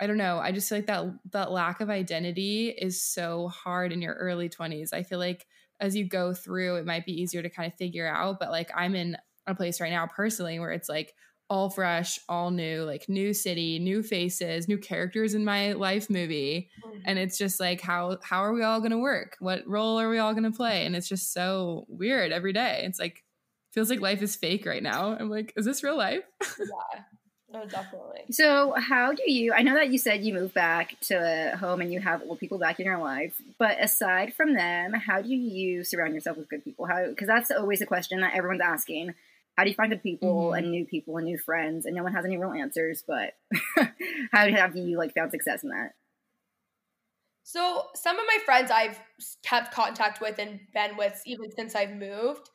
[0.00, 0.38] I don't know.
[0.38, 4.48] I just feel like that that lack of identity is so hard in your early
[4.48, 4.92] 20s.
[4.92, 5.46] I feel like
[5.80, 8.38] as you go through, it might be easier to kind of figure out.
[8.40, 11.14] But like I'm in a place right now personally where it's like,
[11.52, 16.70] all fresh, all new, like new city, new faces, new characters in my life movie.
[16.82, 16.98] Mm-hmm.
[17.04, 19.36] And it's just like how how are we all going to work?
[19.38, 20.86] What role are we all going to play?
[20.86, 22.84] And it's just so weird every day.
[22.86, 23.22] It's like
[23.70, 25.14] feels like life is fake right now.
[25.14, 26.22] I'm like, is this real life?
[26.58, 27.02] yeah.
[27.52, 28.22] No, definitely.
[28.30, 29.52] So, how do you?
[29.52, 32.56] I know that you said you moved back to home and you have old people
[32.56, 36.64] back in your life, but aside from them, how do you surround yourself with good
[36.64, 36.86] people?
[36.86, 37.08] How?
[37.08, 39.12] Because that's always a question that everyone's asking.
[39.56, 40.54] How do you find good people Mhm.
[40.54, 41.84] and new people and new friends?
[41.86, 43.34] And no one has any real answers, but
[44.32, 45.94] how have you like found success in that?
[47.42, 49.00] So some of my friends I've
[49.42, 52.48] kept contact with and been with even since I've moved.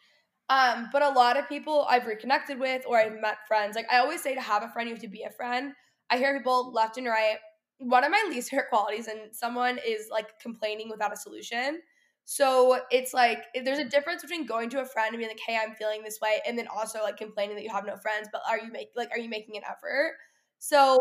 [0.50, 3.76] Um, but a lot of people I've reconnected with or I've met friends.
[3.76, 5.74] Like I always say to have a friend, you have to be a friend.
[6.10, 7.40] I hear people left and right.
[7.80, 11.82] One of my least favorite qualities and someone is like complaining without a solution.
[12.30, 15.58] So it's like there's a difference between going to a friend and being like, "Hey,
[15.58, 18.28] I'm feeling this way," and then also like complaining that you have no friends.
[18.34, 20.16] But are you make like are you making an effort?
[20.60, 21.00] So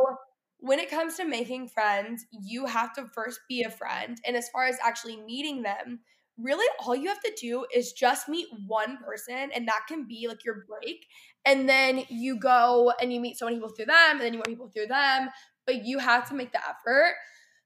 [0.58, 4.18] when it comes to making friends, you have to first be a friend.
[4.24, 5.98] And as far as actually meeting them,
[6.38, 10.28] really all you have to do is just meet one person, and that can be
[10.28, 11.06] like your break.
[11.44, 14.38] And then you go and you meet so many people through them, and then you
[14.38, 15.28] meet people through them.
[15.66, 17.14] But you have to make the effort.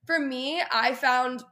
[0.06, 1.42] For me, I found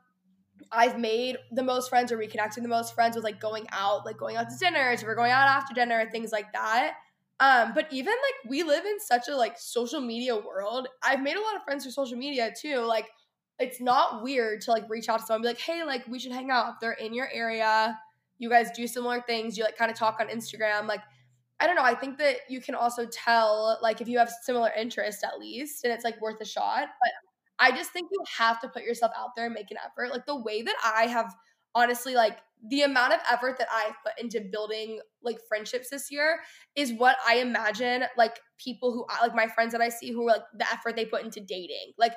[0.73, 4.19] I've made the most friends or reconnecting the most friends with like going out, like
[4.19, 6.95] going out to dinners, we're going out after dinner, things like that.
[7.41, 10.89] Um, but even like we live in such a like social media world.
[11.03, 12.81] I've made a lot of friends through social media too.
[12.81, 13.07] Like
[13.59, 16.19] it's not weird to like reach out to someone and be like, hey, like we
[16.19, 16.75] should hang out.
[16.75, 17.99] If they're in your area,
[18.39, 20.87] you guys do similar things, you like kind of talk on Instagram.
[20.87, 21.01] Like,
[21.61, 21.83] I don't know.
[21.83, 25.85] I think that you can also tell like if you have similar interests at least,
[25.85, 26.89] and it's like worth a shot.
[27.01, 27.11] But
[27.59, 30.13] I just think you have to put yourself out there and make an effort.
[30.13, 31.35] Like the way that I have
[31.75, 36.41] honestly like the amount of effort that I put into building like friendships this year
[36.75, 40.33] is what I imagine like people who like my friends that I see who are
[40.33, 41.93] like the effort they put into dating.
[41.97, 42.15] Like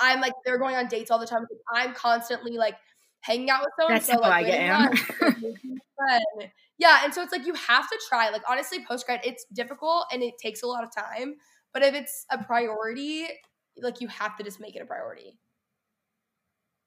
[0.00, 1.46] I'm like they're going on dates all the time.
[1.72, 2.76] I'm constantly like
[3.20, 3.94] hanging out with someone.
[3.94, 4.82] That's so, how like, I am.
[4.82, 6.50] on- like, making a friend.
[6.78, 8.30] Yeah, and so it's like you have to try.
[8.30, 11.36] Like honestly, post grad it's difficult and it takes a lot of time.
[11.72, 13.28] But if it's a priority,
[13.76, 15.38] like you have to just make it a priority.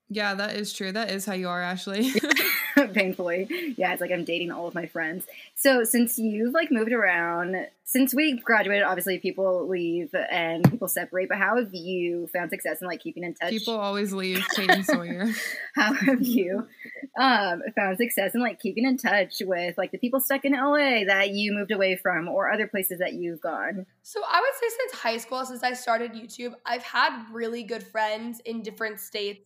[0.10, 0.92] Yeah, that is true.
[0.92, 2.14] That is how you are, Ashley.
[2.94, 3.92] Painfully, yeah.
[3.92, 5.26] It's like I'm dating all of my friends.
[5.56, 11.28] So since you've like moved around, since we graduated, obviously people leave and people separate.
[11.30, 13.50] But how have you found success in like keeping in touch?
[13.50, 15.28] People always leave Kate and Sawyer.
[15.76, 16.68] how have you
[17.20, 21.04] um, found success in like keeping in touch with like the people stuck in LA
[21.06, 23.86] that you moved away from or other places that you've gone?
[24.04, 27.84] So I would say since high school, since I started YouTube, I've had really good
[27.84, 29.42] friends in different states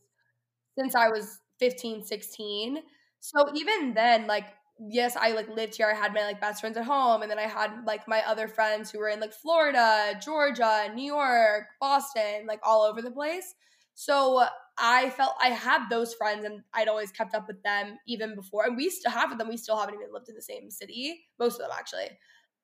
[0.78, 2.80] since I was 15, 16.
[3.20, 4.46] So even then, like,
[4.80, 5.88] yes, I like lived here.
[5.92, 8.48] I had my like best friends at home, and then I had like my other
[8.48, 13.54] friends who were in like Florida, Georgia, New York, Boston, like all over the place.
[13.94, 14.46] So
[14.78, 18.66] I felt I had those friends, and I'd always kept up with them even before.
[18.66, 19.50] And we still have them.
[19.50, 22.10] We still haven't even lived in the same city, most of them actually.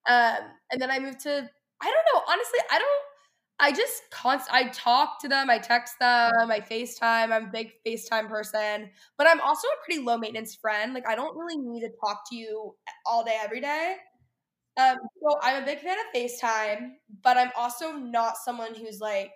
[0.10, 0.38] Um,
[0.72, 1.50] and then I moved to
[1.82, 2.24] I don't know.
[2.28, 3.02] Honestly, I don't.
[3.60, 4.48] I just const.
[4.52, 5.50] I talk to them.
[5.50, 6.32] I text them.
[6.52, 7.32] I FaceTime.
[7.32, 10.94] I'm a big FaceTime person, but I'm also a pretty low maintenance friend.
[10.94, 13.96] Like I don't really need to talk to you all day, every day.
[14.80, 16.92] Um, so I'm a big fan of FaceTime,
[17.24, 19.32] but I'm also not someone who's like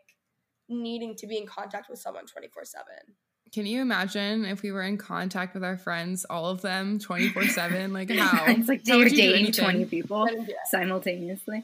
[0.69, 3.15] needing to be in contact with someone 24 seven.
[3.51, 7.45] Can you imagine if we were in contact with our friends, all of them 24
[7.47, 7.91] 7?
[7.91, 8.45] Like, how?
[8.47, 10.67] it's like How you're would you dating 20 people I didn't do that.
[10.69, 11.63] simultaneously.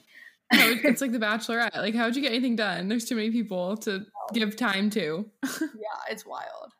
[0.51, 1.75] Would- it's like the bachelorette.
[1.75, 2.87] Like, how would you get anything done?
[2.87, 5.25] There's too many people to give time to.
[5.61, 6.71] Yeah, it's wild.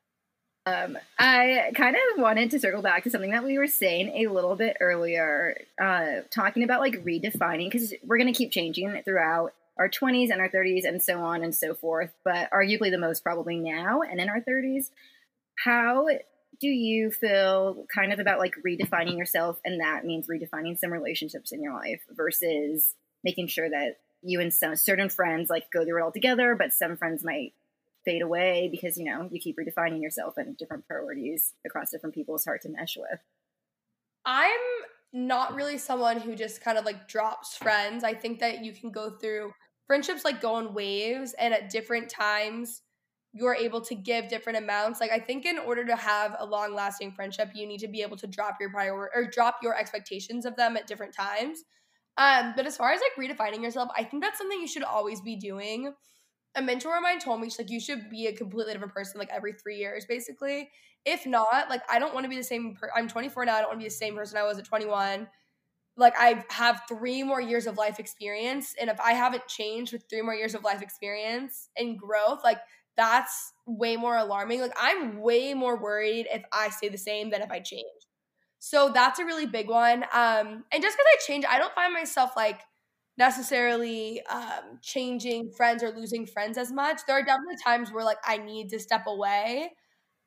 [0.65, 4.27] Um, I kind of wanted to circle back to something that we were saying a
[4.31, 9.53] little bit earlier, uh, talking about like redefining because we're going to keep changing throughout
[9.77, 13.23] our 20s and our 30s and so on and so forth, but arguably the most
[13.23, 14.89] probably now and in our 30s.
[15.63, 16.07] How
[16.59, 21.51] do you feel kind of about like redefining yourself and that means redefining some relationships
[21.51, 22.93] in your life versus
[23.27, 26.71] making sure that you and some certain friends like go through it all together, but
[26.71, 27.53] some friends might
[28.05, 32.35] fade away because you know you keep redefining yourself and different priorities across different people
[32.35, 33.19] is hard to mesh with.
[34.25, 34.49] I'm
[35.11, 38.05] not really someone who just kind of like drops friends.
[38.05, 39.51] I think that you can go through
[39.87, 42.81] friendships like go in waves and at different times
[43.33, 45.01] you're able to give different amounts.
[45.01, 48.01] Like I think in order to have a long lasting friendship, you need to be
[48.01, 51.65] able to drop your priority or drop your expectations of them at different times.
[52.17, 55.21] Um, but as far as like redefining yourself, I think that's something you should always
[55.21, 55.93] be doing.
[56.55, 59.19] A mentor of mine told me she's like you should be a completely different person
[59.19, 60.69] like every three years, basically.
[61.05, 62.75] If not, like I don't want to be the same.
[62.75, 63.55] Per- I'm 24 now.
[63.55, 65.27] I don't want to be the same person I was at 21.
[65.97, 68.75] like I have three more years of life experience.
[68.79, 72.59] And if I haven't changed with three more years of life experience and growth, like
[72.95, 74.61] that's way more alarming.
[74.61, 78.06] Like I'm way more worried if I stay the same than if I change.
[78.59, 80.03] So that's a really big one.
[80.13, 82.61] Um, and just because I change, I don't find myself like
[83.17, 87.01] necessarily um, changing friends or losing friends as much.
[87.07, 89.71] There are definitely times where like I need to step away,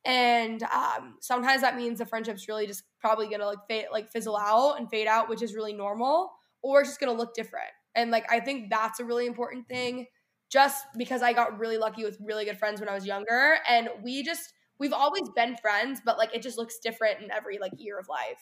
[0.05, 4.37] and um, sometimes that means the friendship's really just probably gonna like fade, like fizzle
[4.37, 7.71] out and fade out, which is really normal, or it's just gonna look different.
[7.95, 10.07] And like I think that's a really important thing.
[10.51, 13.89] Just because I got really lucky with really good friends when I was younger, and
[14.03, 17.73] we just we've always been friends, but like it just looks different in every like
[17.77, 18.41] year of life.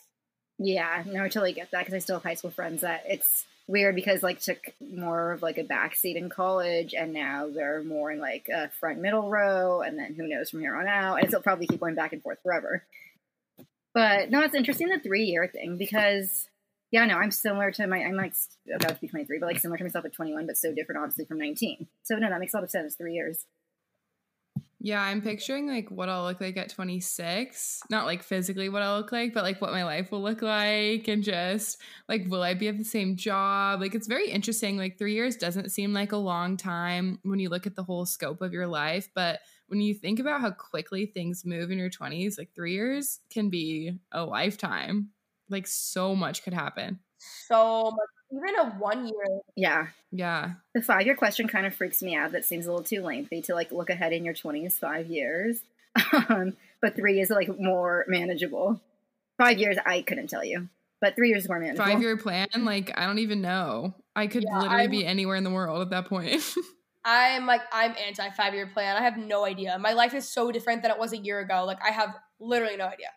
[0.58, 3.44] Yeah, no, I totally get that because I still have high school friends that it's
[3.66, 8.10] weird because like took more of like a backseat in college and now they're more
[8.10, 11.26] in like a front middle row and then who knows from here on out and
[11.26, 12.82] it'll probably keep going back and forth forever.
[13.92, 16.48] But no, it's interesting the three year thing because
[16.90, 18.32] yeah, no, I'm similar to my I'm like
[18.74, 21.26] about to be 23, but like similar to myself at 21, but so different obviously
[21.26, 21.86] from 19.
[22.04, 22.94] So no, that makes a lot of sense.
[22.94, 23.44] Three years.
[24.80, 27.80] Yeah, I'm picturing like what I'll look like at 26.
[27.90, 31.08] Not like physically what I'll look like, but like what my life will look like
[31.08, 33.80] and just like will I be at the same job?
[33.80, 34.76] Like it's very interesting.
[34.76, 38.06] Like 3 years doesn't seem like a long time when you look at the whole
[38.06, 41.90] scope of your life, but when you think about how quickly things move in your
[41.90, 45.10] 20s, like 3 years can be a lifetime.
[45.48, 47.00] Like so much could happen.
[47.18, 49.40] So much even a one year.
[49.56, 49.88] Yeah.
[50.10, 50.52] Yeah.
[50.74, 52.32] The five year question kind of freaks me out.
[52.32, 55.60] That seems a little too lengthy to like look ahead in your 20s, five years.
[56.28, 58.80] Um, but three is like more manageable.
[59.36, 60.68] Five years, I couldn't tell you.
[61.00, 61.86] But three years is more manageable.
[61.86, 63.94] Five year plan, like I don't even know.
[64.14, 66.42] I could yeah, literally I'm, be anywhere in the world at that point.
[67.04, 68.96] I'm like I'm anti five year plan.
[68.96, 69.78] I have no idea.
[69.78, 71.64] My life is so different than it was a year ago.
[71.64, 73.08] Like I have literally no idea.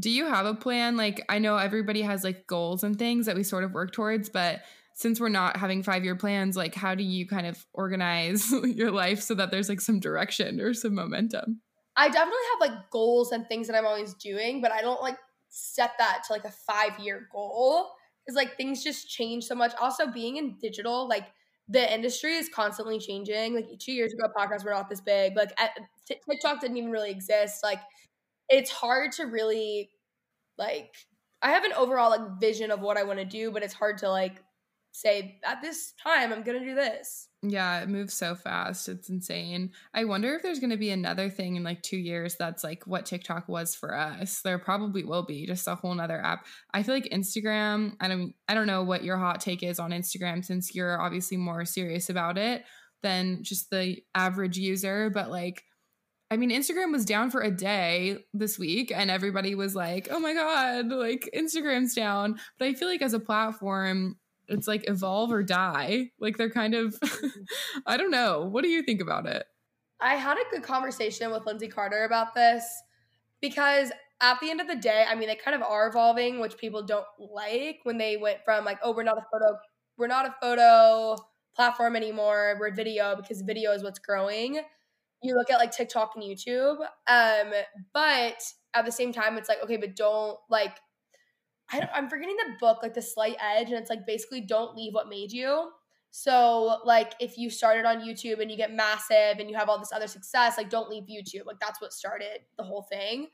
[0.00, 0.96] Do you have a plan?
[0.96, 4.28] Like, I know everybody has like goals and things that we sort of work towards,
[4.28, 4.62] but
[4.94, 8.90] since we're not having five year plans, like, how do you kind of organize your
[8.90, 11.60] life so that there's like some direction or some momentum?
[11.96, 15.18] I definitely have like goals and things that I'm always doing, but I don't like
[15.50, 17.90] set that to like a five year goal
[18.24, 19.72] because like things just change so much.
[19.80, 21.26] Also, being in digital, like,
[21.70, 23.54] the industry is constantly changing.
[23.54, 25.36] Like two years ago, podcasts were not this big.
[25.36, 25.56] Like
[26.04, 27.62] TikTok didn't even really exist.
[27.62, 27.78] Like
[28.50, 29.90] it's hard to really
[30.58, 30.94] like
[31.40, 33.98] I have an overall like vision of what I want to do, but it's hard
[33.98, 34.42] to like
[34.92, 37.28] say at this time I'm gonna do this.
[37.42, 38.88] Yeah, it moves so fast.
[38.88, 39.70] It's insane.
[39.94, 43.06] I wonder if there's to be another thing in like two years that's like what
[43.06, 44.42] TikTok was for us.
[44.42, 46.44] There probably will be just a whole nother app.
[46.74, 47.94] I feel like Instagram.
[48.00, 48.34] I don't.
[48.46, 52.10] I don't know what your hot take is on Instagram since you're obviously more serious
[52.10, 52.64] about it
[53.02, 55.08] than just the average user.
[55.08, 55.62] But like
[56.30, 60.20] I mean, Instagram was down for a day this week, and everybody was like, oh
[60.20, 62.38] my God, like Instagram's down.
[62.58, 64.16] But I feel like as a platform,
[64.46, 66.10] it's like evolve or die.
[66.20, 66.94] Like they're kind of,
[67.86, 68.42] I don't know.
[68.42, 69.44] What do you think about it?
[70.00, 72.64] I had a good conversation with Lindsay Carter about this
[73.40, 73.90] because
[74.20, 76.82] at the end of the day, I mean, they kind of are evolving, which people
[76.84, 79.58] don't like when they went from like, oh, we're not a photo,
[79.98, 81.16] we're not a photo
[81.56, 82.56] platform anymore.
[82.60, 84.60] We're video because video is what's growing
[85.22, 86.78] you look at like TikTok and YouTube.
[87.06, 87.52] Um,
[87.92, 88.42] but
[88.74, 90.78] at the same time, it's like, okay, but don't like,
[91.72, 94.76] I don't, I'm forgetting the book, like The Slight Edge, and it's like basically don't
[94.76, 95.70] leave what made you.
[96.12, 99.78] So, like, if you started on YouTube and you get massive and you have all
[99.78, 101.46] this other success, like, don't leave YouTube.
[101.46, 103.28] Like, that's what started the whole thing.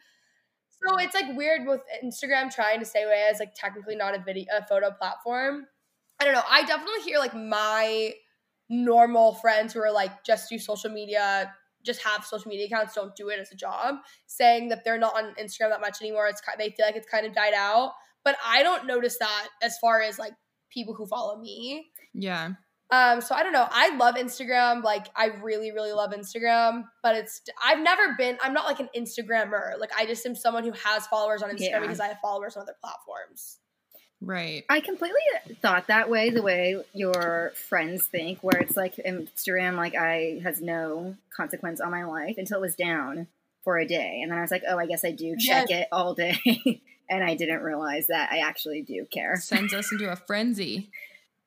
[0.85, 4.23] So it's like weird with Instagram trying to stay away as like technically not a
[4.23, 5.67] video, a photo platform.
[6.21, 6.43] I don't know.
[6.49, 8.13] I definitely hear like my
[8.69, 11.53] normal friends who are like just do social media
[11.87, 13.97] just have social media accounts, don't do it as a job,
[14.27, 16.27] saying that they're not on Instagram that much anymore.
[16.27, 17.93] It's they feel like it's kind of died out.
[18.25, 20.33] But I don't notice that as far as like
[20.71, 21.87] people who follow me.
[22.13, 22.51] Yeah.
[22.91, 23.67] Um, so I don't know.
[23.69, 24.83] I love Instagram.
[24.83, 28.89] Like I really, really love Instagram, but it's I've never been I'm not like an
[28.97, 29.79] Instagrammer.
[29.79, 31.81] Like I just am someone who has followers on Instagram yeah.
[31.81, 33.59] because I have followers on other platforms.
[34.21, 34.65] Right.
[34.69, 35.21] I completely
[35.61, 40.61] thought that way, the way your friends think, where it's like Instagram, like I has
[40.61, 43.27] no consequence on my life until it was down
[43.63, 44.21] for a day.
[44.23, 45.83] And then I was like, oh, I guess I do check yes.
[45.83, 46.41] it all day.
[47.11, 49.37] and I didn't realize that I actually do care.
[49.37, 50.91] Sends us into a frenzy.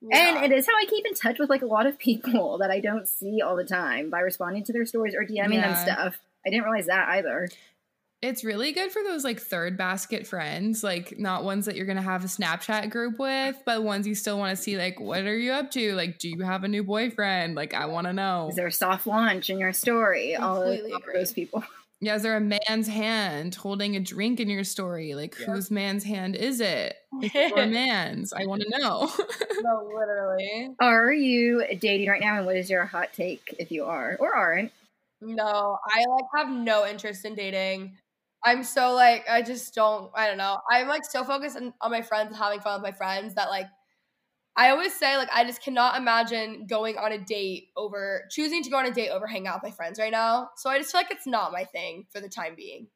[0.02, 0.38] Yeah.
[0.38, 2.72] And it is how I keep in touch with like a lot of people that
[2.72, 5.74] I don't see all the time by responding to their stories or DMing yeah.
[5.74, 6.20] them stuff.
[6.46, 7.50] I didn't realize that either.
[8.22, 12.02] It's really good for those like third basket friends, like not ones that you're gonna
[12.02, 14.78] have a Snapchat group with, but ones you still want to see.
[14.78, 15.94] Like, what are you up to?
[15.96, 17.56] Like, do you have a new boyfriend?
[17.56, 18.50] Like, I want to know.
[18.50, 20.36] Is there a soft launch in your story?
[20.36, 20.80] All of
[21.14, 21.64] those people.
[22.02, 25.16] Yeah, is there a man's hand holding a drink in your story?
[25.16, 25.50] Like, Yep.
[25.50, 26.96] whose man's hand is it?
[27.22, 29.12] If it's man's, I want to know.
[29.62, 30.70] no, literally.
[30.80, 34.34] Are you dating right now, and what is your hot take if you are or
[34.34, 34.72] aren't?
[35.20, 37.98] No, I like have no interest in dating.
[38.44, 40.60] I'm so like I just don't I don't know.
[40.72, 43.50] I'm like so focused on, on my friends and having fun with my friends that
[43.50, 43.68] like
[44.56, 48.70] I always say like I just cannot imagine going on a date over choosing to
[48.70, 50.50] go on a date over hang out with my friends right now.
[50.58, 52.88] So I just feel like it's not my thing for the time being.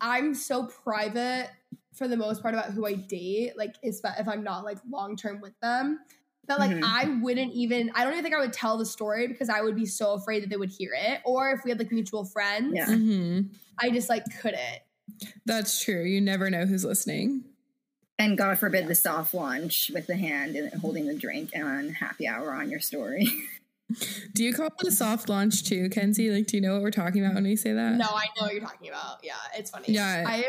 [0.00, 1.50] I'm so private
[1.94, 5.16] for the most part about who I date, like if if I'm not like long
[5.16, 6.00] term with them.
[6.46, 6.82] That like Mhm.
[6.84, 9.74] I wouldn't even I don't even think I would tell the story because I would
[9.76, 11.20] be so afraid that they would hear it.
[11.24, 12.86] Or if we had like mutual friends, Yeah.
[12.86, 13.40] hmm
[13.78, 14.80] I just like couldn't.
[15.46, 16.02] That's true.
[16.02, 17.44] You never know who's listening.
[18.18, 22.28] And God forbid the soft launch with the hand and holding the drink on happy
[22.28, 23.26] hour on your story.
[24.34, 26.30] Do you call it a soft launch too, Kenzie?
[26.30, 27.92] Like, do you know what we're talking about when we say that?
[27.96, 29.18] No, I know what you're talking about.
[29.22, 29.86] Yeah, it's funny.
[29.88, 30.24] Yeah.
[30.26, 30.44] I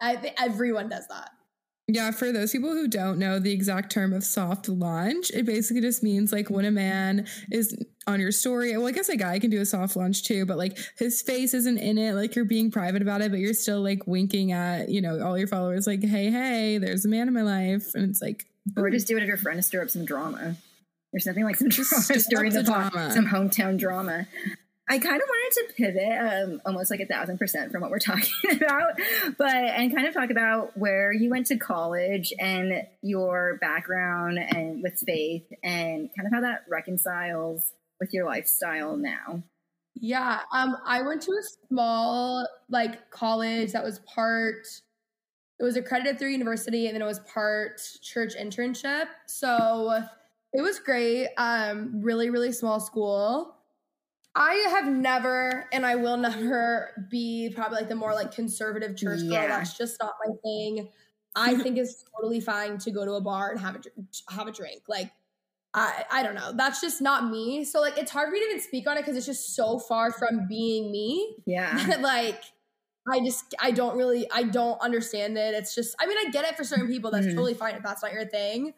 [0.00, 1.30] I think everyone does that.
[1.92, 5.82] Yeah, for those people who don't know the exact term of soft launch, it basically
[5.82, 7.76] just means like when a man is
[8.06, 8.74] on your story.
[8.74, 11.52] Well, I guess a guy can do a soft launch too, but like his face
[11.52, 14.88] isn't in it, like you're being private about it, but you're still like winking at,
[14.88, 17.94] you know, all your followers, like, hey, hey, there's a man in my life.
[17.94, 20.56] And it's like, or just do it if your friend to stir up some drama.
[21.12, 23.12] There's nothing like some drama stir stirring the the pot, drama.
[23.12, 24.26] some hometown drama.
[24.88, 27.98] I kind of wanted to pivot um, almost like a thousand percent from what we're
[28.00, 28.98] talking about,
[29.38, 34.82] but and kind of talk about where you went to college and your background and
[34.82, 39.42] with faith and kind of how that reconciles with your lifestyle now.
[39.94, 40.40] Yeah.
[40.52, 44.66] Um, I went to a small like college that was part
[45.60, 49.04] it was accredited through university and then it was part church internship.
[49.28, 50.02] So
[50.52, 51.28] it was great.
[51.36, 53.54] Um, really, really small school.
[54.34, 59.20] I have never and I will never be probably like the more like conservative church
[59.20, 59.30] girl.
[59.32, 59.46] Yeah.
[59.48, 60.90] That's just not my thing.
[61.36, 64.52] I think it's totally fine to go to a bar and have a have a
[64.52, 64.82] drink.
[64.88, 65.12] Like
[65.74, 66.52] I I don't know.
[66.54, 67.64] That's just not me.
[67.64, 69.78] So like it's hard for me to even speak on it because it's just so
[69.78, 71.36] far from being me.
[71.46, 71.96] Yeah.
[72.00, 72.42] like
[73.12, 75.54] I just I don't really I don't understand it.
[75.54, 77.10] It's just I mean I get it for certain people.
[77.10, 77.34] That's Mhm.
[77.34, 78.74] totally fine if that's not your thing.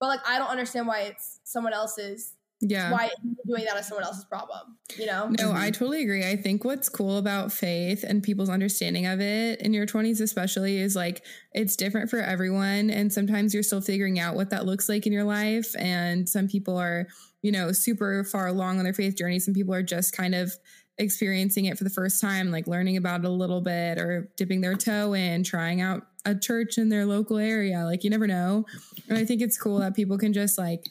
[0.00, 2.90] But like I don't understand why it's someone else's yeah.
[2.90, 3.10] why
[3.46, 4.76] doing that is someone else's problem.
[4.98, 5.28] You know?
[5.38, 5.70] No, I mm-hmm.
[5.72, 6.26] totally agree.
[6.26, 10.78] I think what's cool about faith and people's understanding of it in your 20s, especially,
[10.78, 12.90] is like it's different for everyone.
[12.90, 15.74] And sometimes you're still figuring out what that looks like in your life.
[15.78, 17.06] And some people are,
[17.42, 19.38] you know, super far along on their faith journey.
[19.38, 20.52] Some people are just kind of
[20.98, 24.62] experiencing it for the first time, like learning about it a little bit or dipping
[24.62, 27.84] their toe in, trying out a church in their local area.
[27.84, 28.64] Like you never know.
[29.08, 30.86] And I think it's cool that people can just like,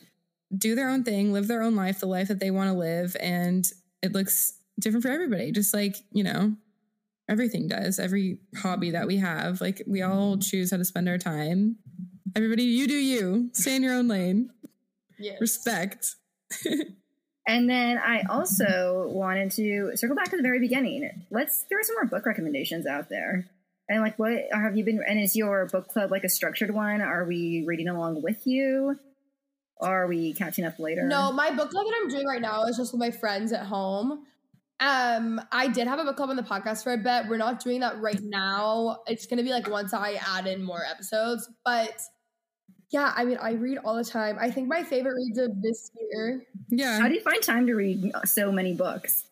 [0.58, 3.16] do their own thing, live their own life, the life that they want to live,
[3.20, 3.68] and
[4.01, 5.51] it looks different for everybody.
[5.51, 6.56] Just like you know,
[7.30, 7.99] everything does.
[7.99, 10.43] Every hobby that we have, like we all mm.
[10.43, 11.78] choose how to spend our time.
[12.36, 13.49] Everybody, you do you.
[13.53, 14.49] Stay in your own lane.
[15.18, 15.39] Yes.
[15.39, 16.16] Respect.
[17.47, 21.26] And then I also wanted to circle back to the very beginning.
[21.30, 23.45] Let's there are some more book recommendations out there.
[23.88, 27.01] And like what have you been and is your book club like a structured one?
[27.01, 28.99] Are we reading along with you?
[29.78, 31.03] Or are we catching up later?
[31.03, 33.65] No, my book club that I'm doing right now is just with my friends at
[33.65, 34.23] home.
[34.80, 37.28] Um, I did have a book club on the podcast for a bit.
[37.30, 38.99] We're not doing that right now.
[39.07, 41.49] It's gonna be like once I add in more episodes.
[41.63, 41.93] But
[42.91, 44.38] yeah, I mean, I read all the time.
[44.39, 46.45] I think my favorite reads of this year.
[46.69, 46.99] Yeah.
[46.99, 49.26] How do you find time to read so many books?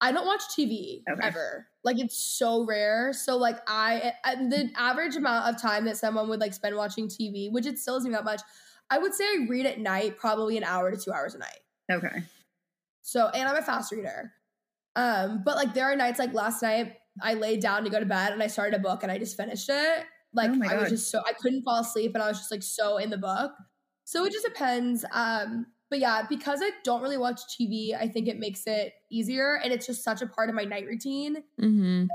[0.00, 1.26] I don't watch TV Okay.
[1.26, 1.66] ever.
[1.82, 3.12] Like it's so rare.
[3.12, 7.50] So like I the average amount of time that someone would like spend watching TV,
[7.50, 8.40] which it still isn't that much.
[8.90, 11.60] I would say I read at night probably an hour to two hours a night.
[11.90, 12.22] Okay.
[13.02, 14.32] So, and I'm a fast reader.
[14.96, 18.06] Um, but like there are nights like last night, I laid down to go to
[18.06, 20.04] bed and I started a book and I just finished it.
[20.34, 22.62] Like Oh I was just so I couldn't fall asleep and I was just like
[22.62, 23.52] so in the book.
[24.04, 25.04] So it just depends.
[25.12, 29.56] Um, but yeah, because I don't really watch TV, I think it makes it easier
[29.56, 31.44] and it's just such a part of my night routine.
[31.58, 32.06] hmm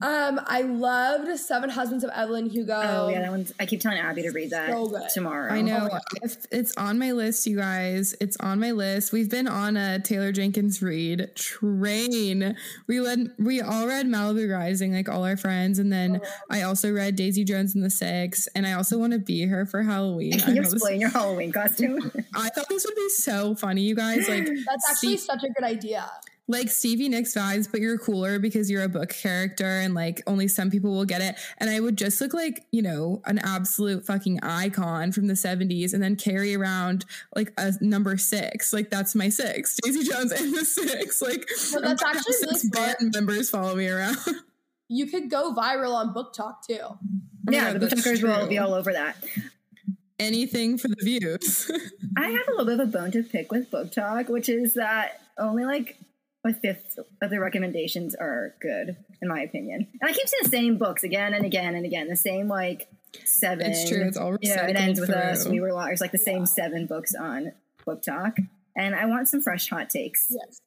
[0.00, 2.80] Um, I loved Seven Husbands of Evelyn Hugo.
[2.80, 5.02] Oh yeah, that one's I keep telling Abby to read that So good.
[5.12, 5.52] tomorrow.
[5.52, 5.80] I know.
[5.80, 6.00] my God.
[6.22, 8.14] If it's on my list, you guys.
[8.20, 9.12] It's on my list.
[9.12, 12.56] We've been on a Taylor Jenkins Reid train.
[12.86, 13.32] We led.
[13.40, 16.28] We all read Malibu Rising, like all our friends, and then Oh.
[16.48, 19.66] I also read Daisy Jones and the Six, and I also want to be her
[19.66, 20.40] for Halloween.
[20.42, 22.12] I, you know this- your Halloween costume.
[22.36, 24.28] I thought this would be so funny, you guys.
[24.28, 26.08] Like, That's actually see- such a good idea.
[26.50, 30.48] Like Stevie Nicks vibes, but you're cooler because you're a book character and like only
[30.48, 31.34] some people will get it.
[31.58, 35.92] And I would just look like, you know, an absolute fucking icon from the 70s
[35.92, 37.04] and then carry around
[37.36, 38.72] like a number six.
[38.72, 39.76] Like that's my six.
[39.84, 41.20] Daisy Jones and the six.
[41.20, 42.98] Like Well, that's I'm actually really six smart.
[42.98, 44.16] band members follow me around.
[44.90, 46.78] You could go viral on BookTok too.
[47.50, 49.16] yeah, the that's BookTokers will be all over that.
[50.18, 51.70] Anything for the views.
[52.16, 55.20] I have a little bit of a bone to pick with BookTok, which is that
[55.36, 55.98] only like
[56.44, 59.86] a fifth of the recommendations are good, in my opinion.
[60.00, 62.88] And I keep seeing the same books again and again and again, the same like
[63.24, 63.70] seven.
[63.70, 65.46] It's true, it's all you know, it ends with us.
[65.46, 67.52] We were liars, like the same seven books on
[67.86, 68.36] BookTok.
[68.76, 70.26] And I want some fresh hot takes.
[70.30, 70.60] Yes.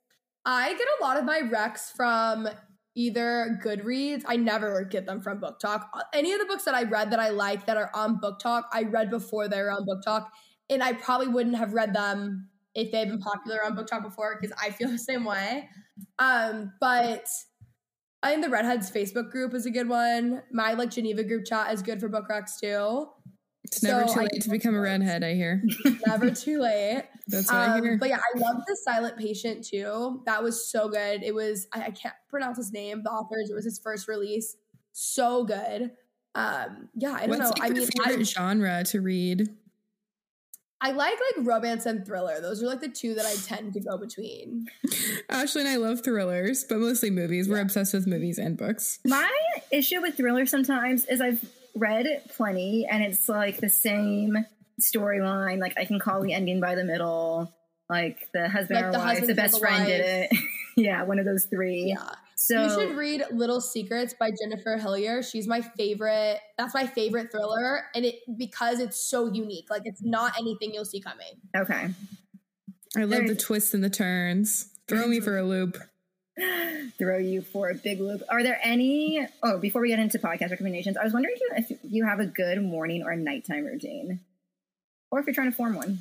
[0.46, 2.48] I get a lot of my recs from
[2.96, 4.24] either Goodreads.
[4.28, 5.86] I never get them from BookTok.
[6.14, 8.84] Any of the books that I read that I like that are on BookTok, I
[8.84, 10.28] read before they were on BookTok.
[10.70, 14.56] And I probably wouldn't have read them if they've been popular on BookTok before because
[14.62, 15.70] I feel the same way.
[16.20, 17.28] Um, but
[18.24, 20.44] I think the Redheads Facebook group is a good one.
[20.52, 23.08] My like Geneva group chat is good for book rocks too.
[23.64, 25.64] It's never too late to become a redhead, I hear.
[26.08, 27.04] Never too late.
[27.28, 27.94] That's what I hear.
[27.94, 30.24] Um, but yeah, I love the Silent Patient too.
[30.26, 31.24] That was so good.
[31.24, 33.02] It was I, I can't pronounce his name.
[33.04, 34.58] The author's it was his first release.
[34.94, 35.92] So good.
[36.34, 37.64] Um, yeah, I don't What's know.
[37.64, 39.48] like I mean, favorite I, genre to read?
[40.84, 42.42] I like like romance and thriller.
[42.42, 44.68] Those are like the two that I tend to go between.
[45.30, 47.48] Ashley and I love thrillers, but mostly movies.
[47.48, 49.00] We're obsessed with movies and books.
[49.06, 49.32] My
[49.72, 51.44] issue with thrillers sometimes is I've
[51.76, 54.46] read plenty and it's like the same
[54.82, 55.60] storyline.
[55.60, 57.54] Like I can call the ending by the middle.
[57.88, 60.38] Like the husband Like or the wife, husband the best the friend did it.
[60.78, 61.96] yeah, one of those three.
[61.96, 62.16] Yeah.
[62.44, 65.22] So you should read Little Secrets by Jennifer Hillier.
[65.22, 66.40] She's my favorite.
[66.58, 69.70] That's my favorite thriller, and it because it's so unique.
[69.70, 71.40] Like it's not anything you'll see coming.
[71.56, 71.90] okay.
[72.98, 74.70] I love the twists and the turns.
[74.88, 75.78] Throw me for a loop.
[76.98, 78.22] Throw you for a big loop.
[78.28, 79.28] Are there any?
[79.44, 82.20] Oh, before we get into podcast recommendations, I was wondering if you, if you have
[82.20, 84.20] a good morning or nighttime routine,
[85.12, 86.00] or if you're trying to form one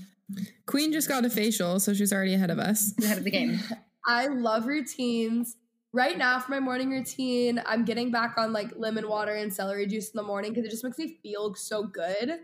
[0.66, 2.95] Queen just got a facial, so she's already ahead of us.
[3.03, 3.61] ahead of the game.
[4.07, 5.57] I love routines.
[5.93, 9.86] Right now, for my morning routine, I'm getting back on like lemon water and celery
[9.86, 12.38] juice in the morning because it just makes me feel so good.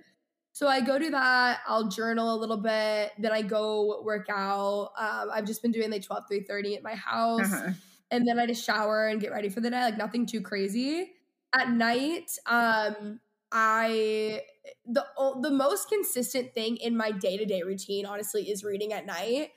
[0.53, 1.61] So I go do that.
[1.67, 3.13] I'll journal a little bit.
[3.19, 4.91] Then I go work out.
[4.99, 7.53] Um, I've just been doing like 12, 3.30 at my house.
[7.53, 7.73] Uh-huh.
[8.11, 9.81] And then I just shower and get ready for the day.
[9.81, 11.13] Like nothing too crazy.
[11.55, 13.21] At night, um,
[13.53, 14.43] I
[14.87, 15.05] the
[15.41, 19.51] the most consistent thing in my day to day routine, honestly, is reading at night.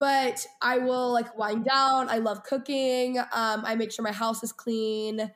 [0.00, 2.08] But I will like wind down.
[2.08, 3.18] I love cooking.
[3.18, 5.30] Um, I make sure my house is clean.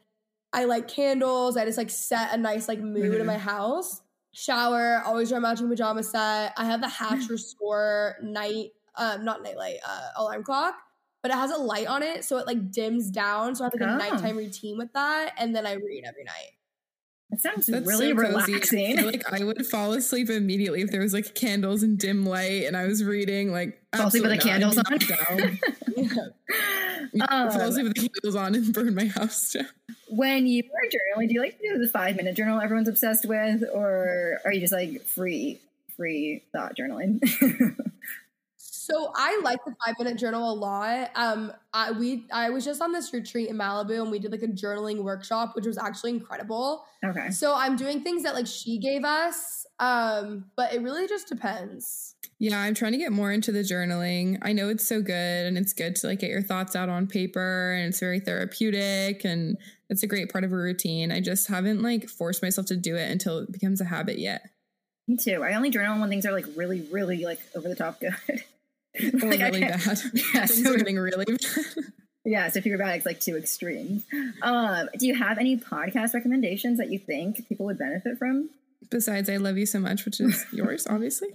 [0.53, 1.57] I like candles.
[1.57, 3.27] I just like set a nice like mood in Mhm.
[3.27, 4.01] my house.
[4.33, 5.03] Shower.
[5.05, 6.55] Always wear a matching pajama set.
[6.57, 10.75] I have the Hatch Restore night, um, not nightlight, uh, alarm clock,
[11.23, 13.55] but it has a light on it, so it like dims down.
[13.55, 13.97] So I have like a Oh.
[13.99, 16.53] nighttime routine with that, and then I read every night.
[17.35, 18.19] That sounds That's really so.
[18.19, 18.97] I relaxing.
[18.97, 22.65] feel like I would fall asleep immediately if there was like candles and dim light
[22.65, 23.51] and I was reading.
[23.51, 25.07] Like Fall asleep with the candles I'd be
[27.17, 29.67] knocked fall Um, asleep with the candles on and burn my house down.
[30.11, 30.89] when you are
[31.21, 34.53] journaling, do you like to do the five minute journal everyone's obsessed with, or are
[34.53, 35.61] you just like free,
[35.97, 37.21] free thought journaling?
[38.85, 41.11] So I like the five minute journal a lot.
[41.15, 44.43] Um, I we I was just on this retreat in Malibu, and we did like
[44.43, 46.85] a journaling workshop, which was actually incredible.
[47.03, 47.31] okay.
[47.31, 52.15] So I'm doing things that like she gave us, um, but it really just depends.
[52.39, 54.39] Yeah, I'm trying to get more into the journaling.
[54.43, 57.07] I know it's so good and it's good to like get your thoughts out on
[57.07, 59.57] paper and it's very therapeutic and
[59.89, 61.11] it's a great part of a routine.
[61.11, 64.51] I just haven't like forced myself to do it until it becomes a habit yet.
[65.09, 65.43] Me too.
[65.43, 68.15] I only journal when things are like really, really like over the top good.
[69.03, 69.99] Or Like, really can't- bad.
[70.15, 71.39] Yeah, Things so- are getting really bad.
[72.27, 74.03] Yeah, so if you're bad, it's like two extremes.
[74.41, 78.49] Um, do you have any podcast recommendations that you think people would benefit from?
[78.91, 81.29] Besides, I love you so much, which is yours, obviously.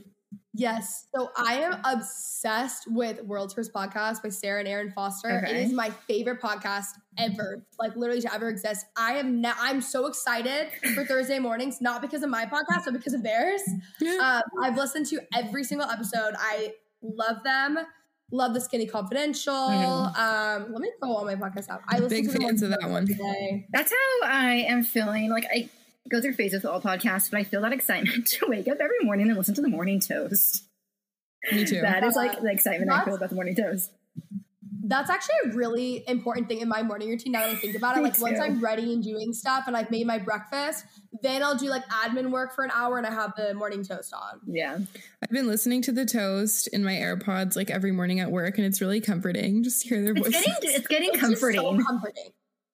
[0.55, 1.05] Yes.
[1.15, 5.29] So I am obsessed with World's First Podcast by Sarah and Aaron Foster.
[5.29, 5.63] It Okay.
[5.65, 6.87] is my favorite podcast
[7.19, 8.87] ever, like literally to ever exist.
[8.97, 12.93] I am now I'm so excited for Thursday mornings, not because of my podcast, but
[12.93, 13.61] because of theirs.
[14.01, 14.41] Yeah.
[14.53, 16.33] Um, I've listened to every single episode.
[16.39, 17.79] I love them.
[18.31, 19.53] Love the Skinny Confidential.
[19.53, 20.15] Mhm.
[20.17, 21.81] Um, let me go on my podcast app.
[21.87, 23.07] I listen Big to fans of that one.
[23.07, 23.67] Thursday.
[23.71, 25.29] That's how I am feeling.
[25.31, 25.69] Like I
[26.09, 28.99] go through phases with all podcasts, but I feel that excitement to wake up every
[29.03, 30.63] morning and listen to the morning toast.
[31.51, 31.81] Me too.
[31.81, 33.91] That is like the excitement I feel about the morning toast.
[34.89, 37.95] That's actually a really important thing in my morning routine now that I think about
[37.95, 38.01] it.
[38.01, 38.39] Like once.
[38.39, 40.83] I'm ready and doing stuff and I've made my breakfast,
[41.21, 44.13] then I'll do like admin work for an hour and I have the morning toast
[44.13, 44.39] on.
[44.47, 44.79] Yeah.
[45.21, 48.65] I've been listening to the toast in my AirPods like every morning at work, and
[48.65, 50.27] it's really comforting just to hear their voice.
[50.27, 50.53] It's voices.
[50.59, 51.85] getting it's getting It's just so comforting.
[51.85, 52.29] comforting.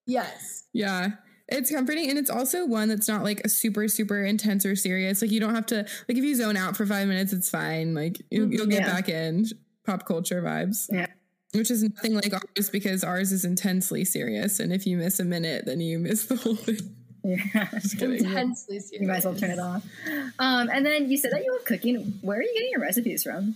[0.05, 0.63] Yes.
[0.71, 1.09] Yeah.
[1.49, 5.21] It's comforting and it's also one that's not like a super super intense or serious.
[5.21, 7.93] Like you don't have to like if you zone out for 5 minutes it's fine.
[7.93, 8.71] Like you'll, you'll mm-hmm.
[8.71, 8.93] get Yeah.
[8.93, 9.45] back in
[9.85, 10.87] pop culture vibes.
[10.91, 11.07] Yeah.
[11.55, 15.25] Which is nothing like ours because ours is intensely serious and if you miss a
[15.25, 16.77] minute then you miss the whole thing.
[17.27, 17.67] Yeah.
[17.73, 18.23] Just kidding.
[18.23, 19.01] Intensely serious.
[19.01, 19.83] You might as well turn it off.
[20.37, 22.19] Um, and then you said that you love cooking.
[22.21, 23.55] Where are you getting your recipes from?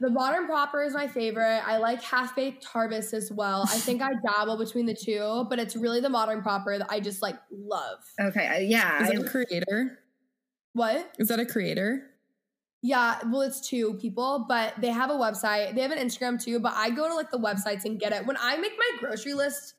[0.00, 1.62] The modern proper is my favorite.
[1.66, 3.62] I like half baked harvest as well.
[3.62, 7.00] I think I dabble between the two, but it's really the modern proper that I
[7.00, 7.98] just like love.
[8.20, 9.98] Okay, I, yeah, Is I, that a creator?
[10.74, 11.10] What?
[11.18, 12.02] Is that a creator?
[12.82, 15.74] Yeah, well, it's two people, but they have a website.
[15.74, 18.24] They have an Instagram too, but I go to like the websites and get it.
[18.24, 19.74] When I make my grocery list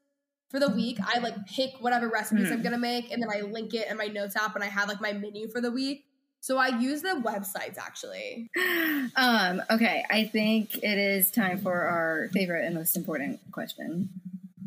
[0.50, 2.54] for the week, I like pick whatever recipes Hmm.
[2.54, 4.90] I'm gonna make and then I link it in my notes app and I have
[4.90, 6.06] like my menu for the week.
[6.42, 8.50] So I use the websites actually.
[9.16, 14.10] um, okay, I think it is time for our favorite and most important question.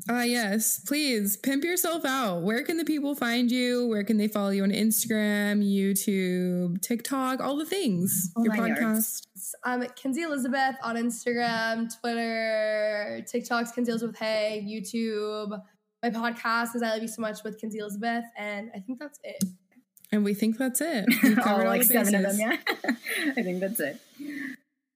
[0.09, 0.81] Ah, yes.
[0.81, 2.43] Please pimp yourself out.
[2.43, 3.87] Where can the people find you?
[3.87, 8.33] Where can they follow you on Instagram, YouTube, TikTok, all the things?
[8.37, 8.81] All Your podcast.
[8.81, 9.55] yards.
[9.65, 15.61] Um, Kenzie Elizabeth on Instagram, Twitter, TikTok's Kenzie Elizabeth Hay, YouTube.
[16.03, 19.21] My podcast is I Love You So Much with Kenzie Elizabeth, and I think that's
[19.23, 19.45] it.
[20.11, 21.07] And we think that's it.
[21.23, 22.57] We All covered like seven of them, yeah.
[23.37, 24.01] I think that's it.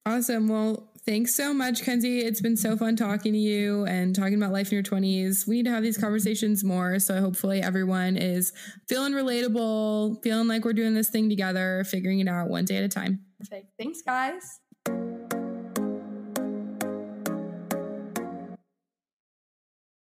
[0.04, 0.48] Awesome.
[0.48, 2.20] Well, thanks so much, Kenzie.
[2.20, 5.46] It's been so fun talking to you and talking about life in your 20s.
[5.46, 6.98] We need to have these conversations more.
[6.98, 8.52] So hopefully everyone is
[8.88, 12.84] feeling relatable, feeling like we're doing this thing together, figuring it out one day at
[12.84, 13.20] a time.
[13.38, 13.68] Perfect.
[13.78, 14.60] Thanks, guys.